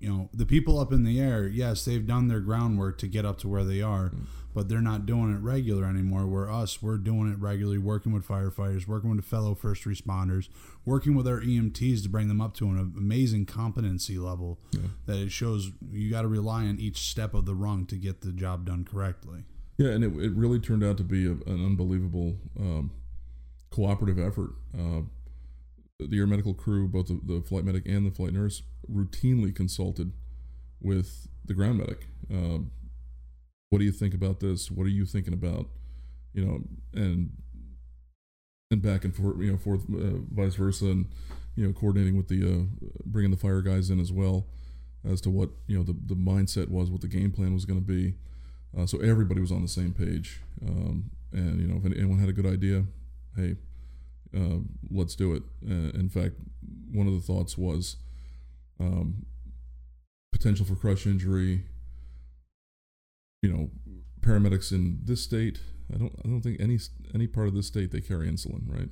[0.00, 3.24] You know, the people up in the air, yes, they've done their groundwork to get
[3.26, 4.12] up to where they are,
[4.58, 6.26] but they're not doing it regular anymore.
[6.26, 10.48] Where us, we're doing it regularly, working with firefighters, working with fellow first responders,
[10.84, 14.58] working with our EMTs to bring them up to an amazing competency level
[15.06, 18.22] that it shows you got to rely on each step of the rung to get
[18.22, 19.44] the job done correctly.
[19.76, 22.90] Yeah, and it, it really turned out to be a, an unbelievable um,
[23.70, 24.54] cooperative effort.
[24.76, 25.02] Uh,
[26.00, 30.14] the air medical crew, both the, the flight medic and the flight nurse, routinely consulted
[30.80, 32.08] with the ground medic.
[32.28, 32.72] Um,
[33.70, 34.70] what do you think about this?
[34.70, 35.66] What are you thinking about?
[36.32, 36.60] You know,
[36.94, 37.30] and
[38.70, 41.06] and back and forth, you know, forth, uh, vice versa, and
[41.56, 44.46] you know, coordinating with the uh, bringing the fire guys in as well
[45.08, 47.80] as to what you know the the mindset was, what the game plan was going
[47.80, 48.14] to be.
[48.76, 52.28] Uh, so everybody was on the same page, um, and you know, if anyone had
[52.28, 52.84] a good idea,
[53.36, 53.56] hey,
[54.36, 54.58] uh,
[54.90, 55.42] let's do it.
[55.68, 56.34] Uh, in fact,
[56.92, 57.96] one of the thoughts was
[58.78, 59.26] um,
[60.32, 61.62] potential for crush injury.
[63.42, 63.70] You know,
[64.20, 65.60] paramedics in this state.
[65.92, 66.12] I don't.
[66.24, 66.78] I don't think any
[67.14, 68.88] any part of this state they carry insulin, right?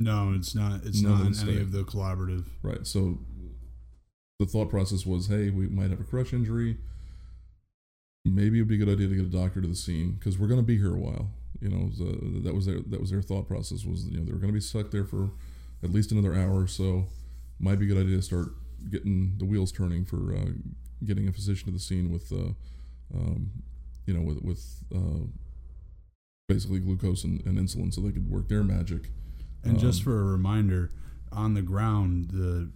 [0.00, 0.84] No, it's not.
[0.84, 2.46] It's No, not in it's any of the collaborative.
[2.62, 2.86] Right.
[2.86, 3.18] So
[4.38, 6.78] the thought process was, hey, we might have a crush injury.
[8.24, 10.46] Maybe it'd be a good idea to get a doctor to the scene because we're
[10.46, 11.30] going to be here a while.
[11.60, 14.32] You know, the, that was their that was their thought process was you know they
[14.32, 15.30] were going to be stuck there for
[15.82, 17.06] at least another hour, or so
[17.58, 18.48] might be a good idea to start
[18.90, 20.50] getting the wheels turning for uh,
[21.04, 22.52] getting a physician to the scene with, uh,
[23.14, 23.50] um,
[24.06, 25.26] you know, with with uh,
[26.48, 29.10] basically glucose and, and insulin, so they could work their magic.
[29.64, 30.92] And just Um, for a reminder,
[31.32, 32.70] on the ground, the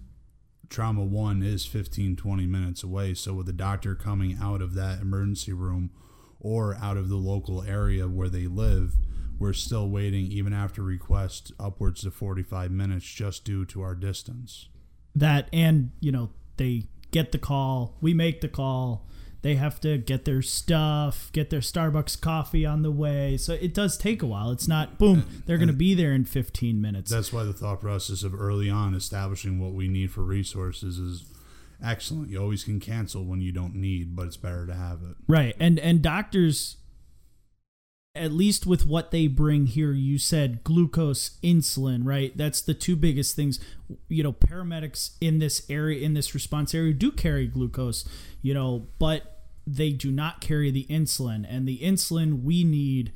[0.69, 3.15] trauma one is 15, 20 minutes away.
[3.15, 5.91] So with the doctor coming out of that emergency room
[6.41, 8.97] or out of the local area where they live,
[9.39, 14.69] we're still waiting even after request upwards to 45 minutes just due to our distance.
[15.15, 19.07] that and you know they get the call we make the call
[19.43, 23.37] they have to get their stuff get their starbucks coffee on the way.
[23.37, 24.51] So it does take a while.
[24.51, 27.11] It's not boom they're going to be there in 15 minutes.
[27.11, 31.25] That's why the thought process of early on establishing what we need for resources is
[31.85, 32.31] excellent.
[32.31, 35.17] You always can cancel when you don't need, but it's better to have it.
[35.29, 35.57] right.
[35.59, 36.77] And and doctors
[38.15, 42.37] at least with what they bring here you said glucose insulin right?
[42.37, 43.59] That's the two biggest things.
[44.09, 48.07] You know paramedics in this area in this response area do carry glucose
[48.43, 49.32] you know but
[49.67, 53.13] they do not carry the insulin and the insulin we need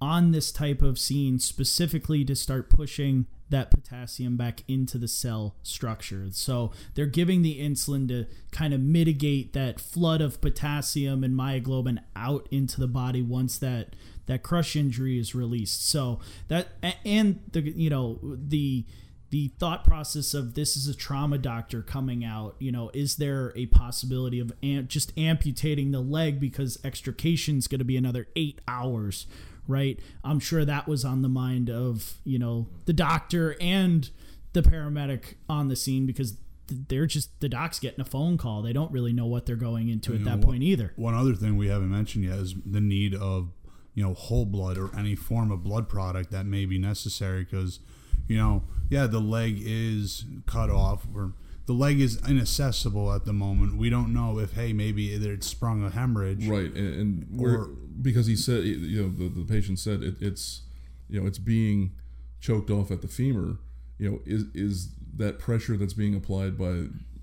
[0.00, 5.56] on this type of scene specifically to start pushing that potassium back into the cell
[5.62, 6.28] structure.
[6.30, 11.98] So they're giving the insulin to kind of mitigate that flood of potassium and myoglobin
[12.14, 15.88] out into the body once that that crush injury is released.
[15.88, 16.68] So that
[17.04, 18.84] and the you know the
[19.30, 23.52] the thought process of this is a trauma doctor coming out you know is there
[23.56, 28.26] a possibility of am- just amputating the leg because extrication is going to be another
[28.36, 29.26] eight hours
[29.68, 30.00] right?
[30.24, 34.10] I'm sure that was on the mind of you know the doctor and
[34.54, 36.34] the paramedic on the scene because
[36.66, 38.62] they're just the doc's getting a phone call.
[38.62, 40.92] They don't really know what they're going into at You that know, point either.
[40.96, 43.50] One other thing we haven't mentioned yet is the need of
[43.94, 47.80] you know whole blood or any form of blood product that may be necessary because
[48.28, 51.32] you know yeah the leg is cut off or
[51.66, 53.76] the leg is inaccessible at the moment.
[53.76, 56.48] We don't know if hey maybe it sprung a hemorrhage.
[56.48, 57.68] Right, and, and Or-
[58.00, 60.62] because he said, you know, the, the patient said it, it's,
[61.10, 61.92] you know, it's being
[62.40, 63.58] choked off at the femur.
[63.98, 66.70] You know, is is that pressure that's being applied by,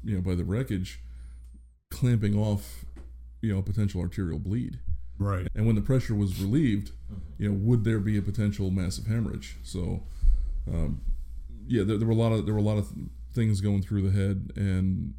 [0.03, 0.99] you know, by the wreckage,
[1.89, 2.85] clamping off,
[3.41, 4.79] you know, a potential arterial bleed.
[5.17, 5.47] Right.
[5.55, 6.91] And when the pressure was relieved,
[7.39, 9.57] you know, would there be a potential massive hemorrhage?
[9.63, 10.03] So,
[10.67, 11.01] um,
[11.67, 12.91] yeah, there, there were a lot of there were a lot of
[13.33, 15.13] things going through the head, and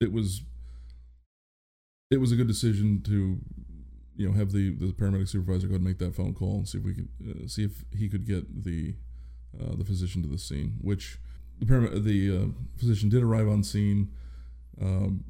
[0.00, 0.42] it was
[2.10, 3.38] it was a good decision to
[4.16, 6.68] you know have the the paramedic supervisor go ahead and make that phone call and
[6.68, 8.94] see if we could uh, see if he could get the
[9.60, 11.18] uh, the physician to the scene, which
[11.58, 14.10] the param- the uh, physician did arrive on scene.
[14.80, 15.24] Um,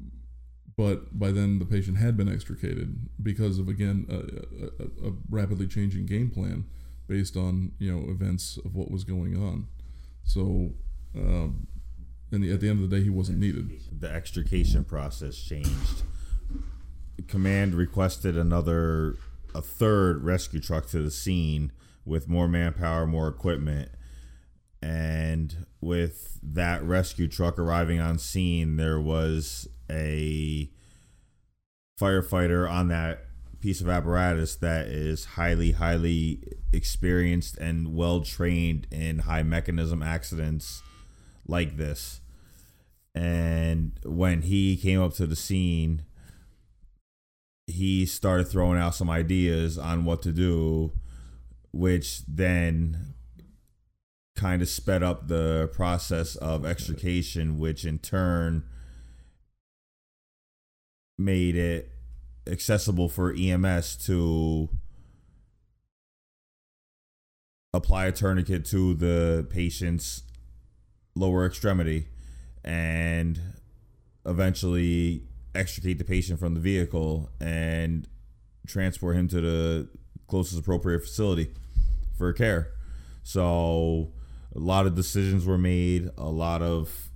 [0.75, 5.67] but by then the patient had been extricated because of again a, a, a rapidly
[5.67, 6.65] changing game plan
[7.07, 9.67] based on you know events of what was going on.
[10.23, 10.73] So,
[11.15, 11.67] um,
[12.31, 13.69] and the, at the end of the day, he wasn't needed.
[13.99, 16.03] the extrication process changed.
[17.27, 19.15] Command requested another,
[19.53, 21.71] a third rescue truck to the scene
[22.05, 23.89] with more manpower, more equipment.
[24.81, 30.69] And with that rescue truck arriving on scene, there was a
[31.99, 33.25] firefighter on that
[33.63, 36.43] piece of apparatus that is highly, highly
[36.73, 40.83] experienced and well trained in high mechanism accidents
[41.47, 42.19] like this.
[43.15, 46.03] And when he came up to the scene
[47.65, 50.91] he started throwing out some ideas on what to do
[51.71, 53.13] which then
[54.35, 58.65] kind of sped up the process of extrication which in turn
[61.17, 61.92] made it
[62.47, 64.69] accessible for EMS to
[67.73, 70.23] apply a tourniquet to the patient's
[71.15, 72.07] lower extremity
[72.63, 73.39] and
[74.25, 75.23] eventually
[75.55, 78.07] extricate the patient from the vehicle and
[78.67, 79.89] transport him to the
[80.27, 81.51] closest appropriate facility
[82.17, 82.71] for care.
[83.23, 84.11] So
[84.55, 87.09] a lot of decisions were made, a lot of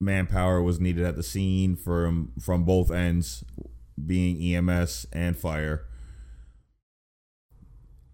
[0.00, 3.44] manpower was needed at the scene from from both ends
[4.06, 5.86] being EMS and fire.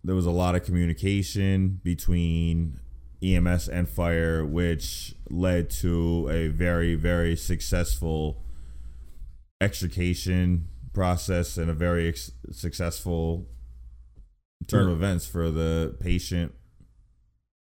[0.02, 2.80] There was a lot of communication between
[3.22, 8.42] EMS and fire, which led to a very, very successful
[9.60, 13.48] extrication process and a very ex- successful
[14.66, 16.54] turn of events for the patient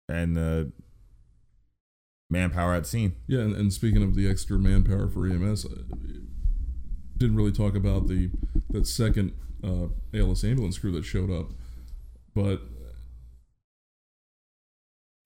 [0.09, 0.73] and the
[2.31, 3.17] manpower at scene.
[3.27, 5.83] Yeah, and, and speaking of the extra manpower for EMS, uh,
[7.19, 8.31] didn't really talk about the
[8.71, 11.51] that second uh, ALS ambulance crew that showed up,
[12.35, 12.63] but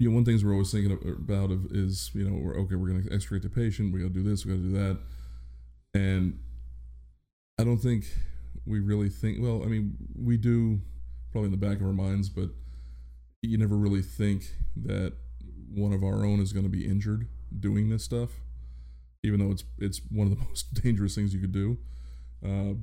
[0.00, 3.04] you know, one things we're always thinking about is you know we're okay, we're going
[3.04, 4.98] to extricate the patient, we got to do this, we got to do that,
[5.94, 6.38] and
[7.58, 8.06] I don't think
[8.66, 9.38] we really think.
[9.40, 10.80] Well, I mean, we do
[11.30, 12.50] probably in the back of our minds, but
[13.42, 14.44] you never really think
[14.84, 15.14] that
[15.74, 17.26] one of our own is going to be injured
[17.58, 18.30] doing this stuff,
[19.22, 21.78] even though it's it's one of the most dangerous things you could do.
[22.44, 22.74] Uh,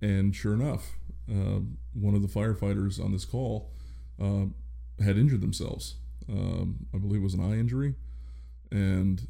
[0.00, 0.92] and sure enough,
[1.30, 1.60] uh,
[1.94, 3.70] one of the firefighters on this call
[4.22, 4.44] uh,
[5.02, 5.96] had injured themselves.
[6.28, 7.94] Um, I believe it was an eye injury,
[8.70, 9.26] and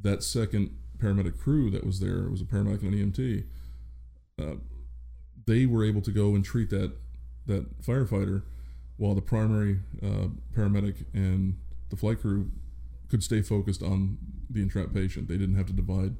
[0.00, 3.44] that second paramedic crew that was there was a paramedic and an EMT.
[4.40, 4.56] Uh,
[5.46, 6.92] they were able to go and treat that
[7.46, 8.42] that firefighter,
[8.96, 11.58] while the primary uh, paramedic and
[11.94, 12.50] the flight crew
[13.08, 14.18] could stay focused on
[14.50, 15.28] the entrapped patient.
[15.28, 16.16] They didn't have to divide,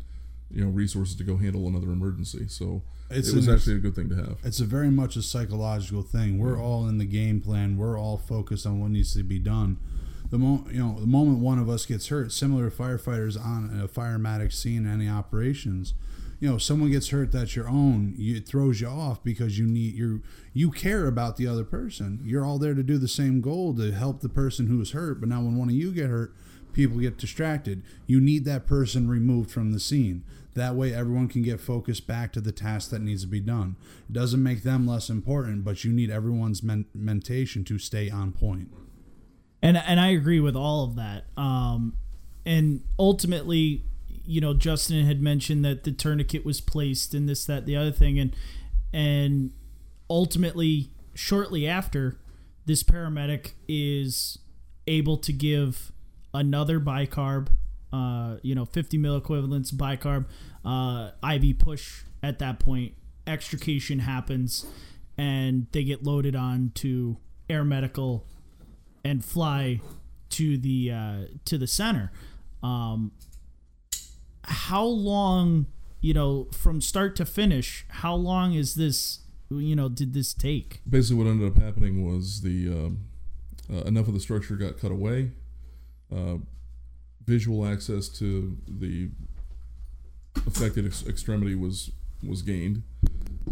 [0.50, 2.46] you know, resources to go handle another emergency.
[2.48, 4.36] So It's it was an- actually a good thing to have.
[4.44, 6.38] It's a very much a psychological thing.
[6.38, 7.76] We're all in the game plan.
[7.76, 9.78] We're all focused on what needs to be done.
[10.30, 13.80] The moment you know, the moment one of us gets hurt, similar to firefighters on
[13.82, 15.94] a firematic scene, any operations,
[16.45, 18.14] you know someone gets hurt that's your own.
[18.18, 20.22] It throws you off because you need you
[20.53, 22.20] you care about the other person.
[22.22, 25.20] You're all there to do the same goal to help the person who is hurt.
[25.20, 26.34] But now when one of you get hurt
[26.74, 27.82] people get distracted.
[28.07, 30.22] You need that person removed from the scene.
[30.55, 33.76] That way everyone can get focused back to the task that needs to be done.
[34.11, 38.32] It doesn't make them less important but you need everyone's men- mentation to stay on
[38.32, 38.68] point.
[39.62, 41.24] And and I agree with all of that.
[41.38, 41.95] Um,
[42.45, 43.84] and ultimately,
[44.26, 47.92] you know, Justin had mentioned that the tourniquet was placed and this, that, the other
[47.92, 48.34] thing, and
[48.92, 49.52] and
[50.08, 52.18] ultimately, shortly after,
[52.66, 54.38] this paramedic is
[54.86, 55.92] able to give
[56.32, 57.48] another bicarb,
[57.92, 60.26] uh, you know, 50 mil equivalents bicarb,
[60.64, 62.94] uh, IV push at that point.
[63.26, 64.66] Extrication happens,
[65.18, 67.16] and they get loaded on to
[67.48, 68.26] air medical
[69.04, 69.80] and fly
[70.30, 72.10] to the uh, to the center.
[72.62, 73.12] Um,
[74.45, 75.66] how long,
[76.01, 77.84] you know, from start to finish?
[77.88, 79.20] How long is this?
[79.51, 80.80] You know, did this take?
[80.88, 83.05] Basically, what ended up happening was the um,
[83.72, 85.32] uh, enough of the structure got cut away.
[86.14, 86.36] Uh,
[87.24, 89.11] visual access to the
[90.47, 91.90] affected ex- extremity was
[92.26, 92.82] was gained,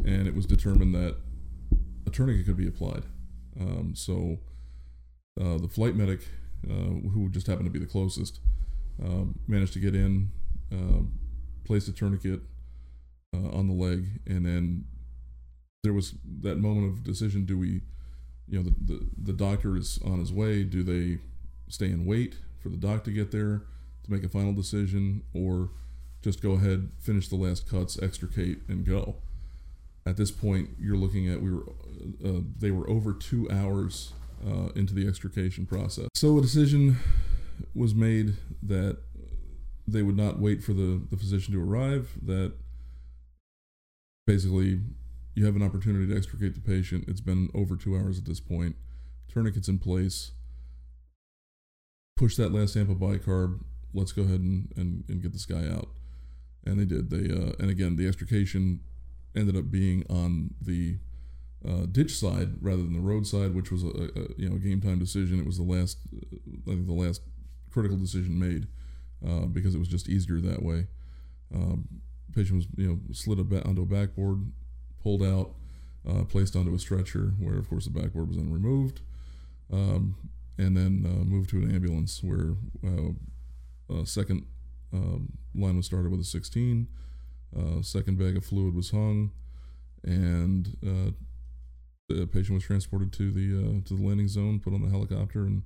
[0.05, 1.17] and it was determined that
[2.07, 3.05] a tourniquet could be applied.
[3.61, 4.39] Um, so
[5.41, 6.21] uh, the flight medic,
[6.69, 6.73] uh,
[7.13, 8.41] who just happened to be the closest,
[9.03, 10.31] uh, managed to get in,
[10.73, 11.03] uh,
[11.65, 12.41] placed a tourniquet
[13.35, 14.85] uh, on the leg, and then
[15.83, 17.83] there was that moment of decision: do we,
[18.49, 20.65] you know, the, the the doctor is on his way.
[20.65, 21.19] Do they
[21.69, 23.63] stay and wait for the doc to get there
[24.05, 25.71] to make a final decision, or
[26.23, 29.17] just go ahead, finish the last cuts, extricate, and go?
[30.05, 31.65] At this point, you're looking at we were
[32.25, 34.13] uh, they were over two hours
[34.45, 36.09] uh, into the extrication process.
[36.15, 36.97] So a decision
[37.75, 38.99] was made that
[39.87, 42.55] they would not wait for the, the physician to arrive, that
[44.27, 44.81] basically
[45.35, 47.05] you have an opportunity to extricate the patient.
[47.09, 48.77] It's been over two hours at this point.
[49.29, 50.33] Tourniquet's in place.
[52.17, 53.61] Push that last amp of bicarb.
[53.95, 55.89] Let's go ahead and, and, and get this guy out.
[56.65, 57.11] And they did.
[57.11, 58.81] They uh, and again the extrication
[59.35, 60.99] ended up being on the
[61.67, 64.99] uh, ditch side rather than the roadside, which was a, a, you know game time
[64.99, 65.41] decision.
[65.41, 67.23] It was the last, I think the last
[67.71, 68.69] critical decision made
[69.27, 70.87] uh, because it was just easier that way.
[71.55, 71.89] Um,
[72.35, 74.51] patient was you know slid a ba- onto a backboard,
[75.03, 75.53] pulled out,
[76.09, 79.01] uh, placed onto a stretcher where of course the backboard was then removed,
[79.73, 80.17] um,
[80.59, 84.47] and then uh, moved to an ambulance where uh, a second
[84.93, 86.89] um, line was started with a 16.
[87.55, 89.31] Uh, second bag of fluid was hung,
[90.03, 90.77] and
[92.09, 95.45] the patient was transported to the uh, to the landing zone, put on the helicopter,
[95.45, 95.63] and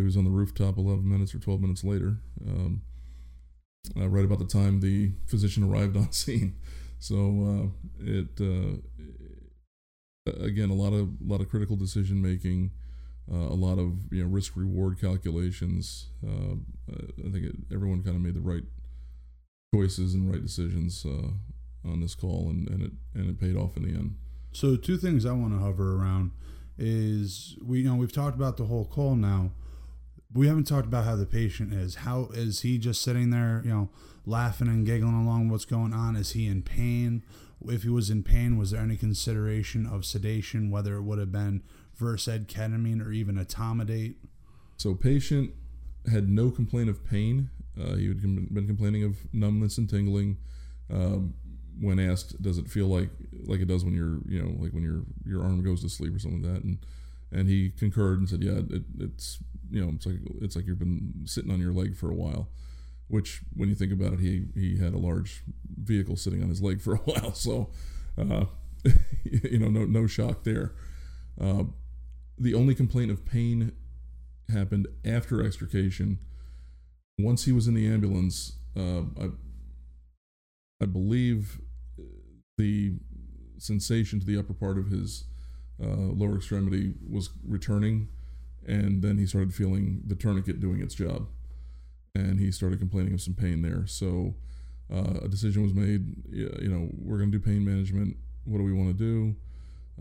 [0.00, 2.82] he was on the rooftop 11 minutes or 12 minutes later, um,
[3.96, 6.56] uh, right about the time the physician arrived on scene.
[6.98, 8.76] So uh, it uh,
[10.42, 12.70] again a lot of a lot of critical decision making,
[13.30, 16.08] uh, a lot of you know risk reward calculations.
[16.26, 16.56] Uh,
[16.90, 18.64] I think it, everyone kind of made the right
[19.74, 23.82] choices and right decisions on this call, and, and it and it paid off in
[23.82, 24.16] the end.
[24.52, 26.30] So two things I want to hover around
[26.78, 29.50] is we you know we've talked about the whole call now.
[30.34, 31.96] We haven't talked about how the patient is.
[31.96, 33.88] How is he just sitting there, you know,
[34.26, 36.16] laughing and giggling along what's going on?
[36.16, 37.22] Is he in pain?
[37.66, 41.30] If he was in pain, was there any consideration of sedation, whether it would have
[41.30, 41.62] been
[41.94, 44.16] versed ketamine or even etomidate?
[44.76, 45.52] So patient
[46.10, 47.50] had no complaint of pain.
[47.80, 50.38] Uh, he had been complaining of numbness and tingling.
[50.92, 51.34] Um,
[51.80, 53.10] when asked, does it feel like
[53.46, 56.14] like it does when you're you know like when your your arm goes to sleep
[56.14, 56.78] or something like that, and
[57.32, 59.38] and he concurred and said, yeah, it, it's
[59.74, 62.48] you know it's like it's like you've been sitting on your leg for a while,
[63.08, 65.42] which when you think about it, he he had a large
[65.76, 67.70] vehicle sitting on his leg for a while, so
[68.16, 68.44] uh,
[69.24, 70.72] you know no no shock there.
[71.40, 71.64] Uh,
[72.38, 73.72] the only complaint of pain
[74.52, 76.18] happened after extrication.
[77.18, 79.30] Once he was in the ambulance, uh, I,
[80.82, 81.60] I believe
[82.58, 82.94] the
[83.58, 85.24] sensation to the upper part of his
[85.82, 88.08] uh, lower extremity was returning,
[88.66, 91.26] and then he started feeling the tourniquet doing its job,
[92.14, 93.86] and he started complaining of some pain there.
[93.86, 94.34] So
[94.92, 96.14] uh, a decision was made.
[96.30, 98.16] You know, we're going to do pain management.
[98.44, 99.36] What do we want to do?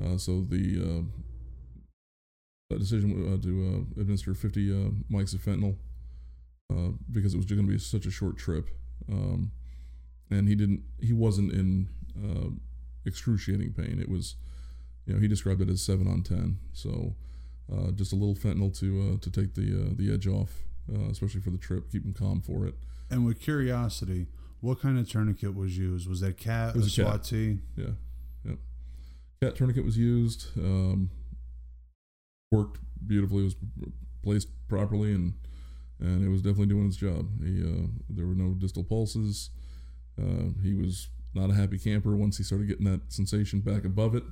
[0.01, 1.07] Uh, so the
[2.72, 4.70] uh, decision uh, to uh, administer 50
[5.11, 5.76] mics of fentanyl
[7.11, 8.70] because it was just going to be such a short trip.
[9.11, 9.51] Um,
[10.32, 11.88] and he didn't he wasn't in
[12.18, 12.49] uh,
[13.05, 13.99] excruciating pain.
[13.99, 14.36] It was,
[15.05, 16.57] you know, he described it as seven on ten.
[16.72, 17.16] So
[17.74, 20.51] uh, just a little fentanyl to uh, to take the uh, the edge off,
[20.93, 22.76] uh, especially for the trip, keep him calm for it.
[23.09, 24.28] And with curiosity,
[24.61, 26.07] What kind of tourniquet was used?
[26.07, 27.32] Was that cat, It was a cat.
[27.76, 27.86] Yeah,
[28.45, 28.57] yep.
[29.41, 30.47] Cat tourniquet was used.
[30.57, 31.09] Um,
[32.51, 33.43] worked beautifully.
[33.43, 33.55] Was
[34.24, 35.34] placed properly, and
[35.99, 37.30] and it was definitely doing its job.
[37.43, 39.49] He uh, there were no distal pulses.
[40.21, 44.15] Uh, he was not a happy camper once he started getting that sensation back above
[44.15, 44.24] it,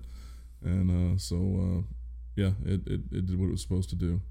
[0.64, 1.82] and uh, so uh,
[2.36, 4.22] yeah, it, it it did what it was supposed to do.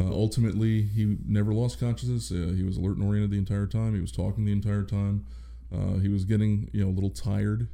[0.00, 2.30] Uh, ultimately, he never lost consciousness.
[2.30, 3.94] Uh, he was alert and oriented the entire time.
[3.94, 5.24] He was talking the entire time.
[5.74, 7.68] Uh, he was getting you know a little tired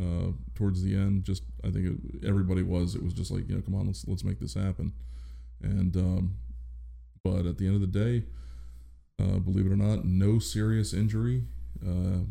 [0.00, 1.24] uh, towards the end.
[1.24, 2.94] Just I think it, everybody was.
[2.94, 4.92] It was just like you know, come on, let's let's make this happen.
[5.62, 6.36] And um,
[7.22, 8.24] but at the end of the day,
[9.20, 11.44] uh, believe it or not, no serious injury.
[11.86, 12.24] Uh,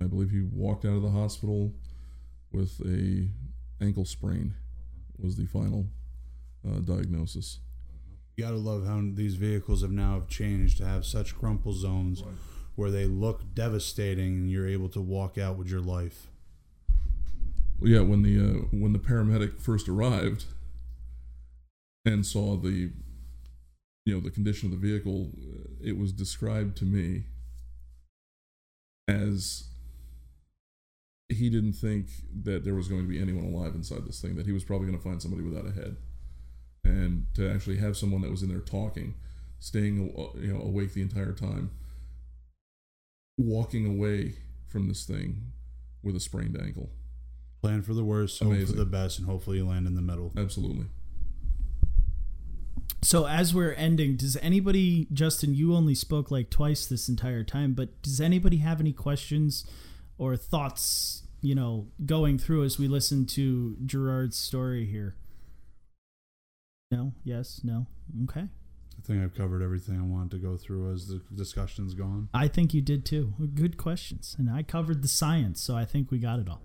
[0.00, 1.72] I believe he walked out of the hospital
[2.52, 3.28] with a
[3.82, 4.54] ankle sprain.
[5.22, 5.86] Was the final
[6.66, 7.60] uh, diagnosis.
[8.36, 12.24] You gotta love how these vehicles have now have changed to have such crumple zones
[12.74, 16.26] where they look devastating and you're able to walk out with your life.
[17.78, 20.46] Well, yeah, when the uh, when the paramedic first arrived
[22.04, 22.90] and saw the
[24.04, 27.24] you know the condition of the vehicle, uh, it was described to me
[29.06, 29.68] as
[31.32, 32.08] he didn't think
[32.44, 34.36] that there was going to be anyone alive inside this thing.
[34.36, 35.96] That he was probably going to find somebody without a head,
[36.84, 39.14] and to actually have someone that was in there talking,
[39.58, 41.70] staying you know awake the entire time,
[43.38, 44.34] walking away
[44.68, 45.52] from this thing
[46.02, 46.90] with a sprained ankle.
[47.60, 50.32] Plan for the worst, hope for the best, and hopefully you land in the middle.
[50.36, 50.86] Absolutely.
[53.04, 57.72] So as we're ending, does anybody, Justin, you only spoke like twice this entire time,
[57.74, 59.64] but does anybody have any questions
[60.18, 65.16] or thoughts, you know, going through as we listen to Gerard's story here?
[66.90, 67.86] No, yes, no.
[68.24, 68.42] Okay.
[68.98, 72.28] I think I've covered everything I wanted to go through as the discussion's gone.
[72.32, 73.34] I think you did too.
[73.54, 74.36] Good questions.
[74.38, 76.62] And I covered the science, so I think we got it all.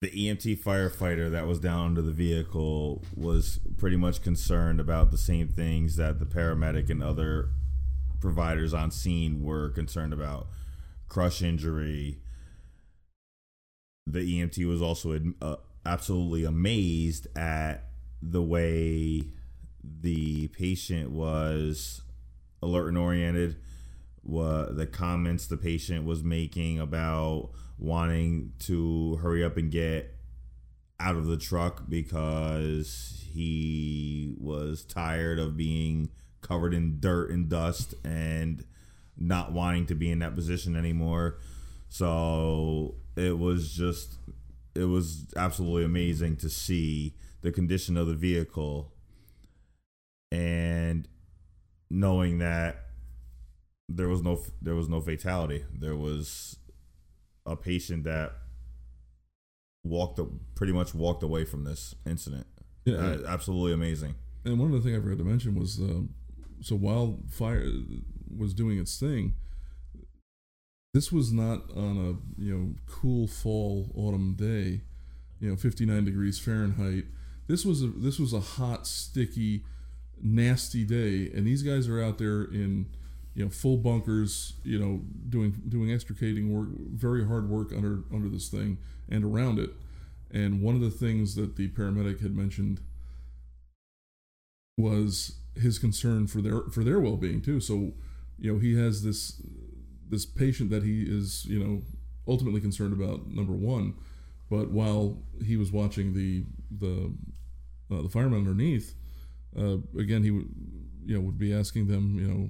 [0.00, 5.16] the EMT firefighter that was down under the vehicle was pretty much concerned about the
[5.18, 7.48] same things that the paramedic and other
[8.20, 10.46] providers on scene were concerned about
[11.08, 12.18] crush injury.
[14.06, 17.88] The EMT was also uh, absolutely amazed at
[18.22, 19.22] the way
[19.82, 22.02] the patient was
[22.62, 23.56] alert and oriented
[24.22, 30.14] what the comments the patient was making about wanting to hurry up and get
[31.00, 36.08] out of the truck because he was tired of being
[36.40, 38.64] covered in dirt and dust and
[39.16, 41.38] not wanting to be in that position anymore.
[41.88, 44.18] So it was just
[44.74, 48.92] it was absolutely amazing to see the condition of the vehicle
[50.32, 51.06] and
[51.90, 52.86] knowing that
[53.88, 55.64] there was no there was no fatality.
[55.72, 56.56] There was
[57.46, 58.32] a patient that
[59.84, 60.18] walked
[60.54, 62.46] pretty much walked away from this incident.
[62.86, 64.14] Yeah, Uh, absolutely amazing.
[64.44, 66.10] And one of the things I forgot to mention was, um,
[66.60, 67.66] so while fire
[68.36, 69.34] was doing its thing,
[70.94, 74.80] this was not on a you know cool fall autumn day,
[75.40, 77.04] you know 59 degrees Fahrenheit.
[77.48, 79.64] This was a this was a hot, sticky,
[80.22, 82.86] nasty day, and these guys are out there in
[83.34, 88.28] you know full bunkers, you know doing doing extricating work, very hard work under under
[88.28, 88.78] this thing
[89.08, 89.70] and around it.
[90.30, 92.80] And one of the things that the paramedic had mentioned
[94.76, 97.58] was his concern for their for their well being too.
[97.58, 97.94] So,
[98.38, 99.40] you know, he has this
[100.08, 101.82] this patient that he is you know
[102.26, 103.26] ultimately concerned about.
[103.28, 103.94] Number one,
[104.50, 107.12] but while he was watching the the
[107.90, 108.94] uh, the fireman underneath,
[109.58, 110.48] uh, again he would
[111.04, 112.48] you know would be asking them you know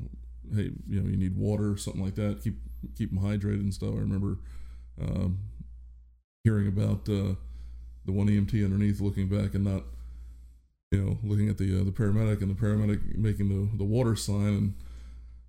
[0.54, 2.58] hey you know you need water something like that keep
[2.96, 3.94] keep them hydrated and stuff.
[3.94, 4.38] I remember
[5.00, 5.38] um,
[6.44, 7.34] hearing about uh,
[8.04, 9.84] the one EMT underneath looking back and not
[10.94, 14.14] you know, looking at the uh, the paramedic and the paramedic making the, the water
[14.14, 14.74] sign and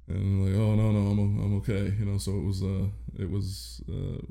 [0.07, 2.17] and like, oh no no I'm I'm okay, you know.
[2.17, 2.87] So it was uh
[3.17, 4.21] it was uh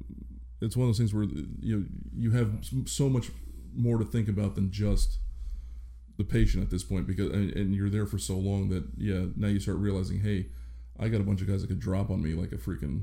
[0.60, 1.24] it's one of those things where
[1.60, 2.50] you you have
[2.86, 3.30] so much
[3.74, 5.18] more to think about than just
[6.16, 9.24] the patient at this point because and, and you're there for so long that yeah
[9.36, 10.46] now you start realizing hey
[10.98, 13.02] I got a bunch of guys that could drop on me like a freaking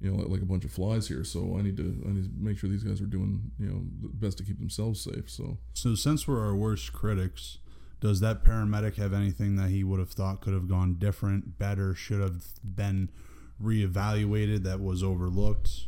[0.00, 2.24] you know like, like a bunch of flies here so I need to I need
[2.24, 5.28] to make sure these guys are doing you know the best to keep themselves safe
[5.28, 7.58] so So, since we're our worst critics,
[8.00, 11.94] does that paramedic have anything that he would have thought could have gone different, better,
[11.94, 13.10] should have been
[13.62, 15.86] reevaluated that was overlooked?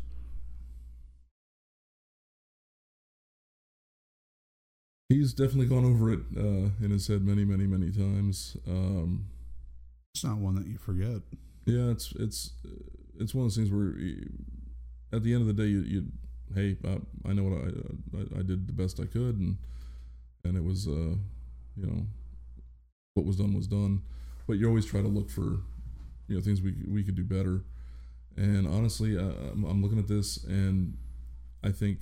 [5.09, 8.57] He's definitely gone over it uh, in his head many, many, many times.
[8.67, 9.27] Um,
[10.15, 11.23] It's not one that you forget.
[11.67, 12.53] yeah, it's it's
[13.19, 14.29] it's one of those things where, you,
[15.13, 16.05] at the end of the day, you, you
[16.55, 16.99] hey, I,
[17.31, 19.57] I know what I, I I did the best I could, and
[20.45, 21.15] and it was uh,
[21.79, 22.07] you know,
[23.15, 24.03] what was done was done.
[24.47, 25.61] But you always try to look for,
[26.27, 27.65] you know, things we we could do better.
[28.37, 30.97] And honestly, I'm, I'm looking at this, and
[31.65, 31.99] I think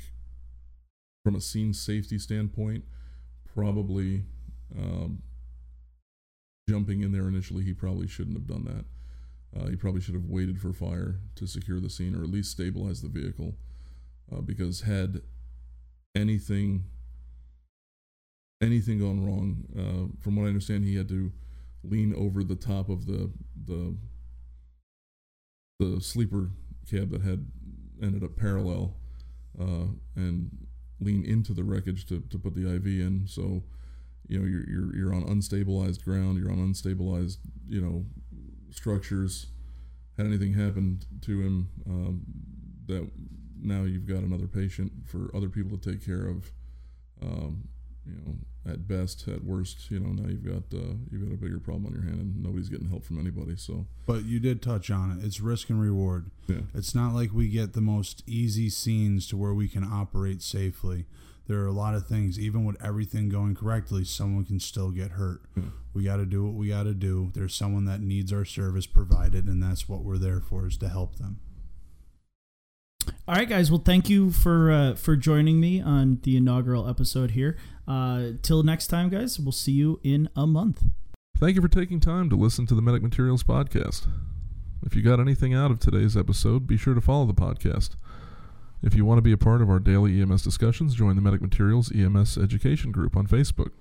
[1.24, 2.84] from a scene safety standpoint,
[3.54, 4.24] probably
[4.78, 5.22] um,
[6.68, 9.58] jumping in there initially, he probably shouldn't have done that.
[9.58, 12.50] Uh, he probably should have waited for fire to secure the scene or at least
[12.50, 13.54] stabilize the vehicle.
[14.30, 15.22] Uh, because had
[16.14, 16.84] anything
[18.60, 21.32] anything gone wrong, uh, from what I understand, he had to
[21.82, 23.30] lean over the top of the
[23.64, 23.96] the
[25.78, 26.50] the sleeper
[26.90, 27.46] cab that had
[28.02, 28.96] ended up parallel
[29.60, 30.50] uh, and
[31.00, 33.24] lean into the wreckage to, to put the IV in.
[33.26, 33.62] So,
[34.28, 37.38] you know, you're, you're, you're on unstabilized ground, you're on unstabilized,
[37.68, 38.04] you know,
[38.70, 39.46] structures.
[40.16, 42.22] Had anything happened to him, um,
[42.86, 43.10] that
[43.60, 46.50] now you've got another patient for other people to take care of.
[47.22, 47.68] Um,
[48.06, 48.34] you know,
[48.72, 51.86] at best, at worst, you know, now you've got uh, you've got a bigger problem
[51.86, 53.56] on your hand, and nobody's getting help from anybody.
[53.56, 55.24] So, But you did touch on it.
[55.24, 56.30] It's risk and reward.
[56.48, 60.42] yeah, It's not like we get the most easy scenes to where we can operate
[60.42, 61.06] safely.
[61.48, 65.12] There are a lot of things, even with everything going correctly, someone can still get
[65.12, 65.42] hurt.
[65.56, 65.62] Yeah.
[65.94, 67.30] We got to do what we got to do.
[67.34, 70.88] There's someone that needs our service provided, and that's what we're there for is to
[70.88, 71.38] help them.
[73.28, 73.70] All right, guys.
[73.70, 77.56] Well, thank you for uh, for joining me on the inaugural episode here.
[77.86, 79.38] Uh, till next time, guys.
[79.38, 80.84] We'll see you in a month.
[81.38, 84.06] Thank you for taking time to listen to the Medic Materials Podcast.
[84.84, 87.96] If you got anything out of today's episode, be sure to follow the podcast.
[88.82, 91.40] If you want to be a part of our daily EMS discussions, join the Medic
[91.40, 93.72] Materials EMS Education Group on Facebook.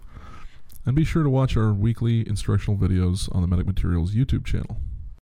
[0.86, 4.78] And be sure to watch our weekly instructional videos on the Medic Materials YouTube channel.